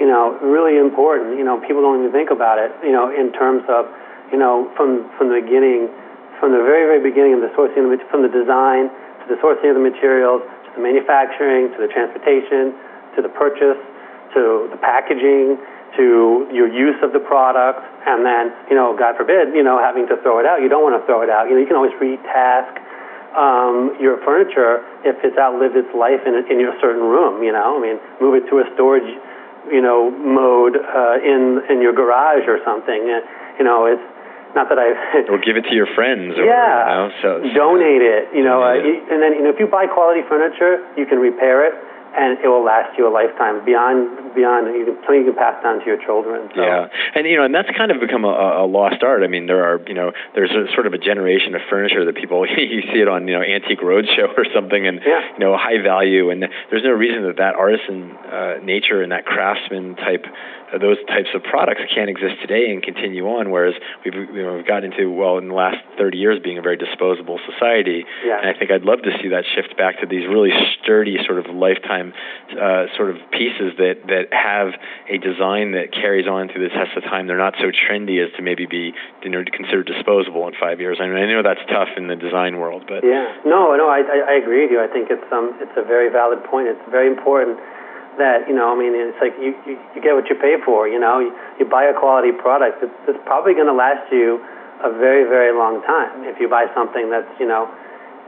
you 0.00 0.08
know, 0.08 0.40
really 0.40 0.80
important. 0.80 1.36
You 1.38 1.44
know, 1.44 1.60
people 1.60 1.84
don't 1.84 2.00
even 2.00 2.10
think 2.10 2.32
about 2.32 2.56
it. 2.58 2.72
You 2.80 2.96
know, 2.96 3.12
in 3.12 3.30
terms 3.36 3.62
of, 3.68 3.86
you 4.32 4.40
know, 4.40 4.72
from 4.74 5.06
from 5.20 5.28
the 5.28 5.38
beginning, 5.38 5.92
from 6.40 6.56
the 6.56 6.64
very 6.64 6.88
very 6.88 7.04
beginning 7.04 7.36
of 7.36 7.44
the 7.44 7.52
sourcing, 7.52 7.84
from 8.08 8.24
the 8.24 8.32
design 8.32 8.88
to 8.88 9.26
the 9.28 9.38
sourcing 9.38 9.68
of 9.70 9.76
the 9.76 9.84
materials 9.84 10.40
to 10.40 10.68
the 10.74 10.82
manufacturing 10.82 11.68
to 11.76 11.78
the 11.78 11.90
transportation 11.92 12.72
to 13.14 13.22
the 13.24 13.32
purchase 13.32 13.80
to 14.34 14.68
the 14.70 14.80
packaging 14.80 15.56
to 15.96 16.48
your 16.52 16.68
use 16.68 16.96
of 17.02 17.12
the 17.12 17.20
product, 17.20 17.80
and 18.06 18.24
then, 18.24 18.52
you 18.70 18.76
know, 18.76 18.94
God 18.96 19.16
forbid, 19.16 19.52
you 19.54 19.62
know, 19.62 19.80
having 19.82 20.06
to 20.08 20.16
throw 20.22 20.38
it 20.38 20.46
out. 20.46 20.62
You 20.62 20.68
don't 20.68 20.84
want 20.84 20.94
to 20.94 21.04
throw 21.06 21.22
it 21.22 21.30
out. 21.30 21.48
You 21.48 21.56
know, 21.56 21.60
you 21.60 21.66
can 21.66 21.76
always 21.76 21.96
retask 21.98 22.76
um, 23.36 23.96
your 24.00 24.16
furniture 24.24 24.80
if 25.04 25.16
it's 25.20 25.36
outlived 25.36 25.76
its 25.76 25.92
life 25.92 26.24
in, 26.24 26.34
in 26.48 26.58
your 26.58 26.72
certain 26.80 27.04
room. 27.04 27.44
You 27.44 27.52
know, 27.52 27.76
I 27.76 27.80
mean, 27.80 27.96
move 28.20 28.34
it 28.40 28.48
to 28.48 28.64
a 28.64 28.66
storage, 28.74 29.06
you 29.68 29.82
know, 29.84 30.10
mode 30.10 30.76
uh, 30.80 31.20
in 31.20 31.60
in 31.68 31.84
your 31.84 31.92
garage 31.92 32.48
or 32.48 32.58
something. 32.64 33.12
Uh, 33.12 33.20
you 33.60 33.64
know, 33.64 33.84
it's 33.84 34.02
not 34.56 34.72
that 34.72 34.80
I 34.80 34.96
or 35.28 35.36
give 35.36 35.60
it 35.60 35.68
to 35.68 35.74
your 35.76 35.86
friends. 35.92 36.32
Or, 36.38 36.44
yeah, 36.48 36.48
you 36.48 36.96
know, 36.96 37.06
so, 37.20 37.28
so 37.44 37.54
donate 37.54 38.00
it. 38.00 38.32
You 38.32 38.42
know, 38.42 38.64
uh, 38.64 38.80
and 38.80 39.20
then 39.20 39.36
you 39.36 39.44
know 39.44 39.52
if 39.52 39.60
you 39.60 39.68
buy 39.68 39.86
quality 39.86 40.24
furniture, 40.24 40.80
you 40.96 41.04
can 41.04 41.20
repair 41.20 41.66
it 41.68 41.76
and 42.16 42.40
it 42.40 42.48
will 42.48 42.64
last 42.64 42.96
you 42.96 43.04
a 43.04 43.12
lifetime 43.12 43.60
beyond 43.64 44.25
beyond 44.36 44.68
you 44.76 44.84
can 44.84 44.94
something 45.02 45.24
you 45.24 45.32
can 45.32 45.40
pass 45.40 45.56
down 45.64 45.80
to 45.80 45.86
your 45.88 45.96
children. 45.96 46.52
So. 46.54 46.60
Yeah, 46.60 46.92
and 47.16 47.26
you 47.26 47.40
know, 47.40 47.44
and 47.48 47.54
that's 47.54 47.72
kind 47.72 47.90
of 47.90 47.98
become 47.98 48.28
a, 48.28 48.62
a 48.62 48.66
lost 48.68 49.02
art. 49.02 49.24
I 49.24 49.26
mean, 49.26 49.46
there 49.48 49.64
are 49.64 49.80
you 49.88 49.94
know, 49.94 50.12
there's 50.36 50.52
a, 50.52 50.68
sort 50.76 50.86
of 50.86 50.92
a 50.92 51.00
generation 51.00 51.54
of 51.56 51.62
furniture 51.68 52.04
that 52.04 52.14
people 52.14 52.44
you 52.56 52.84
see 52.92 53.00
it 53.00 53.08
on 53.08 53.26
you 53.26 53.34
know 53.34 53.42
Antique 53.42 53.80
Roadshow 53.80 54.36
or 54.36 54.44
something, 54.54 54.86
and 54.86 55.00
yeah. 55.00 55.32
you 55.32 55.40
know, 55.40 55.56
high 55.56 55.80
value, 55.82 56.30
and 56.30 56.44
there's 56.70 56.84
no 56.84 56.92
reason 56.92 57.24
that 57.24 57.40
that 57.40 57.56
artisan 57.56 58.12
uh, 58.28 58.60
nature 58.62 59.02
and 59.02 59.10
that 59.10 59.24
craftsman 59.24 59.96
type 59.96 60.28
uh, 60.72 60.78
those 60.78 60.98
types 61.06 61.28
of 61.34 61.42
products 61.42 61.80
can't 61.94 62.10
exist 62.10 62.40
today 62.40 62.70
and 62.70 62.82
continue 62.82 63.26
on. 63.26 63.50
Whereas 63.50 63.74
we've 64.04 64.14
you 64.14 64.42
know 64.42 64.56
we've 64.56 64.66
gotten 64.66 64.92
into 64.92 65.10
well 65.10 65.38
in 65.38 65.48
the 65.48 65.54
last 65.54 65.78
30 65.98 66.18
years 66.18 66.38
being 66.42 66.58
a 66.58 66.62
very 66.62 66.76
disposable 66.76 67.38
society, 67.46 68.04
yeah. 68.24 68.40
and 68.42 68.50
I 68.50 68.58
think 68.58 68.70
I'd 68.70 68.82
love 68.82 69.02
to 69.02 69.12
see 69.22 69.28
that 69.28 69.44
shift 69.54 69.76
back 69.76 70.00
to 70.00 70.06
these 70.06 70.26
really 70.26 70.50
sturdy 70.82 71.16
sort 71.24 71.38
of 71.38 71.54
lifetime 71.54 72.12
uh, 72.50 72.86
sort 72.96 73.10
of 73.10 73.16
pieces 73.30 73.78
that 73.78 74.02
that 74.06 74.25
have 74.32 74.74
a 75.08 75.18
design 75.18 75.72
that 75.72 75.92
carries 75.92 76.26
on 76.26 76.48
through 76.48 76.68
the 76.68 76.74
test 76.74 76.96
of 76.96 77.02
time. 77.04 77.26
They're 77.26 77.38
not 77.38 77.54
so 77.58 77.70
trendy 77.70 78.22
as 78.24 78.32
to 78.36 78.42
maybe 78.42 78.66
be 78.66 78.92
you 79.22 79.30
know 79.30 79.44
considered 79.44 79.86
disposable 79.86 80.46
in 80.48 80.54
five 80.58 80.80
years. 80.80 80.98
I 81.00 81.06
mean 81.06 81.18
I 81.18 81.26
know 81.26 81.42
that's 81.42 81.64
tough 81.68 81.94
in 81.96 82.08
the 82.08 82.16
design 82.16 82.58
world, 82.58 82.84
but 82.88 83.04
yeah, 83.04 83.36
no, 83.44 83.74
no, 83.76 83.88
I 83.88 84.02
I 84.02 84.34
agree 84.40 84.64
with 84.64 84.72
you. 84.72 84.80
I 84.80 84.88
think 84.88 85.10
it's 85.10 85.26
um 85.32 85.54
it's 85.60 85.76
a 85.76 85.82
very 85.82 86.10
valid 86.10 86.42
point. 86.44 86.68
It's 86.68 86.82
very 86.90 87.08
important 87.08 87.58
that 88.18 88.48
you 88.48 88.54
know 88.56 88.72
I 88.72 88.76
mean 88.76 88.92
it's 88.96 89.20
like 89.20 89.36
you 89.38 89.54
you, 89.64 89.76
you 89.94 90.00
get 90.00 90.16
what 90.16 90.28
you 90.28 90.36
pay 90.36 90.56
for 90.64 90.88
you 90.88 90.98
know 90.98 91.20
you, 91.20 91.32
you 91.60 91.64
buy 91.68 91.84
a 91.84 91.94
quality 91.94 92.32
product 92.32 92.82
it's, 92.82 92.96
it's 93.08 93.20
probably 93.24 93.54
going 93.54 93.68
to 93.68 93.76
last 93.76 94.08
you 94.10 94.40
a 94.84 94.90
very 94.92 95.24
very 95.28 95.52
long 95.52 95.80
time 95.84 96.24
if 96.24 96.40
you 96.40 96.48
buy 96.48 96.66
something 96.74 97.08
that's 97.12 97.28
you 97.38 97.46
know 97.46 97.68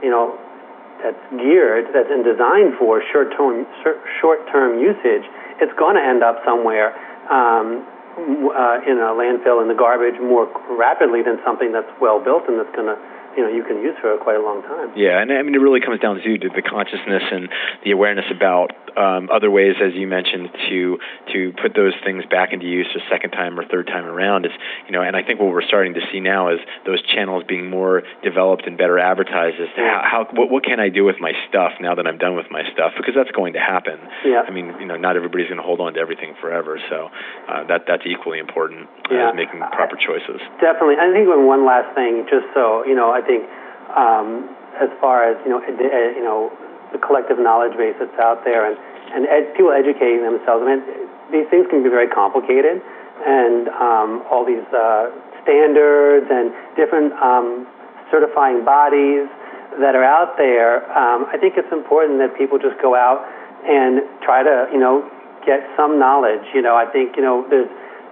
you 0.01 0.09
know 0.09 0.37
that's 1.03 1.23
geared 1.37 1.87
that's 1.93 2.09
in 2.11 2.23
designed 2.23 2.75
for 2.77 3.01
short 3.11 3.31
term 3.35 3.65
short 4.19 4.39
term 4.51 4.79
usage 4.79 5.25
it's 5.59 5.73
going 5.79 5.95
to 5.95 6.03
end 6.03 6.23
up 6.23 6.39
somewhere 6.45 6.95
um, 7.31 7.85
uh, 8.19 8.83
in 8.83 8.99
a 8.99 9.11
landfill 9.15 9.61
in 9.61 9.67
the 9.67 9.77
garbage 9.77 10.19
more 10.19 10.47
rapidly 10.75 11.21
than 11.21 11.39
something 11.45 11.71
that's 11.71 11.89
well 12.01 12.19
built 12.19 12.43
and 12.47 12.59
that's 12.59 12.73
going 12.75 12.87
to 12.87 12.97
you 13.37 13.43
know 13.43 13.51
you 13.51 13.63
can 13.63 13.81
use 13.81 13.95
for 14.01 14.17
quite 14.17 14.37
a 14.37 14.43
long 14.43 14.61
time. 14.63 14.93
Yeah, 14.95 15.21
and 15.21 15.31
I 15.31 15.41
mean 15.43 15.55
it 15.55 15.61
really 15.61 15.81
comes 15.81 15.99
down 15.99 16.17
to 16.17 16.37
the 16.39 16.61
consciousness 16.61 17.23
and 17.31 17.49
the 17.83 17.91
awareness 17.91 18.25
about 18.31 18.71
um, 18.97 19.29
other 19.31 19.51
ways, 19.51 19.75
as 19.81 19.93
you 19.93 20.07
mentioned, 20.07 20.49
to 20.69 20.97
to 21.33 21.53
put 21.61 21.75
those 21.75 21.93
things 22.03 22.23
back 22.29 22.53
into 22.53 22.65
use 22.65 22.87
a 22.95 23.03
second 23.09 23.31
time 23.31 23.59
or 23.59 23.65
third 23.65 23.87
time 23.87 24.05
around. 24.05 24.45
Is 24.45 24.51
you 24.87 24.91
know, 24.91 25.01
and 25.01 25.15
I 25.15 25.23
think 25.23 25.39
what 25.39 25.49
we're 25.49 25.65
starting 25.65 25.93
to 25.95 26.01
see 26.11 26.19
now 26.19 26.49
is 26.49 26.59
those 26.85 27.01
channels 27.01 27.43
being 27.47 27.69
more 27.69 28.03
developed 28.23 28.65
and 28.65 28.77
better 28.77 28.99
advertised 28.99 29.59
as 29.59 29.69
to 29.75 29.81
how, 29.81 30.01
how 30.03 30.19
what, 30.33 30.49
what 30.49 30.63
can 30.63 30.79
I 30.79 30.89
do 30.89 31.03
with 31.03 31.17
my 31.19 31.33
stuff 31.47 31.73
now 31.79 31.95
that 31.95 32.07
I'm 32.07 32.17
done 32.17 32.35
with 32.35 32.47
my 32.51 32.63
stuff 32.73 32.93
because 32.97 33.13
that's 33.15 33.31
going 33.31 33.53
to 33.53 33.59
happen. 33.59 33.99
Yeah. 34.25 34.43
I 34.47 34.51
mean, 34.51 34.73
you 34.79 34.85
know, 34.85 34.97
not 34.97 35.15
everybody's 35.15 35.47
going 35.47 35.61
to 35.61 35.65
hold 35.65 35.79
on 35.79 35.93
to 35.93 35.99
everything 35.99 36.35
forever, 36.41 36.79
so 36.89 37.09
uh, 37.47 37.63
that 37.67 37.85
that's 37.87 38.03
equally 38.05 38.39
important 38.39 38.87
yeah. 39.11 39.29
as 39.29 39.35
making 39.35 39.59
proper 39.73 39.95
choices. 39.95 40.41
Definitely. 40.61 40.97
I 40.99 41.11
think 41.11 41.27
one 41.29 41.65
last 41.65 41.93
thing, 41.95 42.25
just 42.29 42.45
so 42.53 42.85
you 42.85 42.95
know, 42.95 43.11
I 43.11 43.21
think 43.29 43.45
um, 43.93 44.49
as 44.81 44.89
far 44.97 45.21
as 45.29 45.37
you 45.45 45.53
know, 45.53 45.61
ed, 45.61 45.77
ed, 45.77 46.17
you 46.17 46.25
know, 46.25 46.49
the 46.89 46.97
collective 46.97 47.37
knowledge 47.37 47.77
base 47.77 47.93
that's 48.01 48.17
out 48.17 48.41
there, 48.41 48.65
and 48.65 48.73
and 49.13 49.29
ed, 49.29 49.53
people 49.53 49.69
educating 49.69 50.25
themselves. 50.25 50.65
I 50.65 50.73
mean, 50.73 50.81
these 51.29 51.45
things 51.53 51.69
can 51.69 51.85
be 51.85 51.93
very 51.93 52.09
complicated, 52.09 52.81
and 53.21 53.69
um, 53.69 54.25
all 54.33 54.41
these 54.41 54.65
uh, 54.73 55.13
standards 55.45 56.25
and 56.29 56.49
different 56.73 57.13
um, 57.21 57.69
certifying 58.09 58.65
bodies 58.65 59.29
that 59.77 59.93
are 59.93 60.03
out 60.03 60.33
there. 60.37 60.81
Um, 60.97 61.29
I 61.29 61.37
think 61.37 61.53
it's 61.57 61.71
important 61.71 62.17
that 62.19 62.33
people 62.33 62.57
just 62.57 62.81
go 62.81 62.97
out 62.97 63.21
and 63.65 64.01
try 64.25 64.41
to, 64.41 64.65
you 64.73 64.79
know, 64.79 65.05
get 65.45 65.61
some 65.77 65.99
knowledge. 65.99 66.45
You 66.53 66.61
know, 66.61 66.75
I 66.75 66.85
think 66.89 67.15
you 67.15 67.23
know 67.23 67.45
there's 67.49 67.69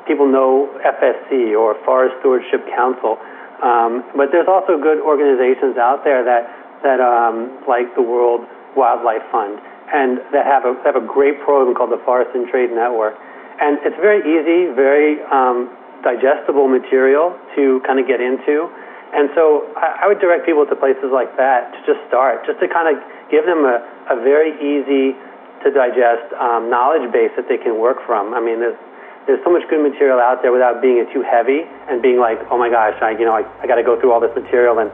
people 0.08 0.25
know 0.30 0.71
FSC 0.82 1.58
or 1.58 1.75
Forest 1.84 2.15
Stewardship 2.21 2.65
Council. 2.73 3.17
Um, 3.63 4.06
but 4.15 4.30
there's 4.32 4.48
also 4.48 4.78
good 4.78 5.02
organizations 5.02 5.78
out 5.78 6.04
there 6.04 6.24
that 6.24 6.46
that 6.86 7.02
um, 7.02 7.65
like 7.65 7.89
the 7.98 8.06
World 8.06 8.46
Wildlife 8.78 9.26
Fund 9.34 9.58
and 9.93 10.22
that 10.30 10.46
have 10.46 10.65
a 10.65 10.78
have 10.86 10.96
a 10.96 11.06
great 11.06 11.41
program 11.41 11.74
called 11.74 11.91
the 11.91 12.02
Forest 12.06 12.32
and 12.36 12.48
Trade 12.50 12.70
Network. 12.70 13.17
And 13.58 13.82
it's 13.82 13.98
very 13.98 14.22
easy, 14.22 14.70
very 14.78 15.17
um, 15.34 15.74
digestible 16.06 16.70
material 16.70 17.34
to 17.58 17.82
kind 17.88 17.98
of 17.98 18.06
get 18.06 18.22
into. 18.22 18.70
And 19.17 19.34
so 19.34 19.65
I, 19.74 20.06
I 20.06 20.08
would 20.08 20.20
direct 20.20 20.46
people 20.46 20.67
to 20.70 20.76
places 20.76 21.10
like 21.10 21.34
that 21.41 21.74
to 21.74 21.80
just 21.89 22.06
start, 22.06 22.46
just 22.46 22.60
to 22.60 22.67
kind 22.70 22.91
of 22.91 23.02
give 23.32 23.50
them 23.50 23.65
a, 23.65 23.82
a 24.13 24.22
very 24.22 24.54
easy 24.62 25.17
to 25.65 25.74
digest 25.74 26.30
um, 26.38 26.70
knowledge 26.70 27.10
base 27.10 27.34
that 27.34 27.50
they 27.50 27.58
can 27.58 27.80
work 27.82 27.98
from. 28.06 28.38
I 28.38 28.39
mean, 28.43 28.62
there's 28.62 28.78
there's 29.27 29.43
so 29.43 29.51
much 29.51 29.67
good 29.69 29.83
material 29.83 30.19
out 30.19 30.41
there 30.41 30.55
without 30.55 30.81
being 30.81 31.03
too 31.13 31.21
heavy 31.21 31.67
and 31.91 32.01
being 32.01 32.17
like, 32.17 32.39
oh 32.49 32.57
my 32.57 32.71
gosh, 32.71 32.95
I, 33.03 33.11
you 33.11 33.27
know, 33.27 33.35
I, 33.35 33.43
I 33.61 33.67
got 33.67 33.75
to 33.75 33.83
go 33.83 33.99
through 33.99 34.15
all 34.15 34.23
this 34.23 34.33
material 34.33 34.79
and 34.79 34.89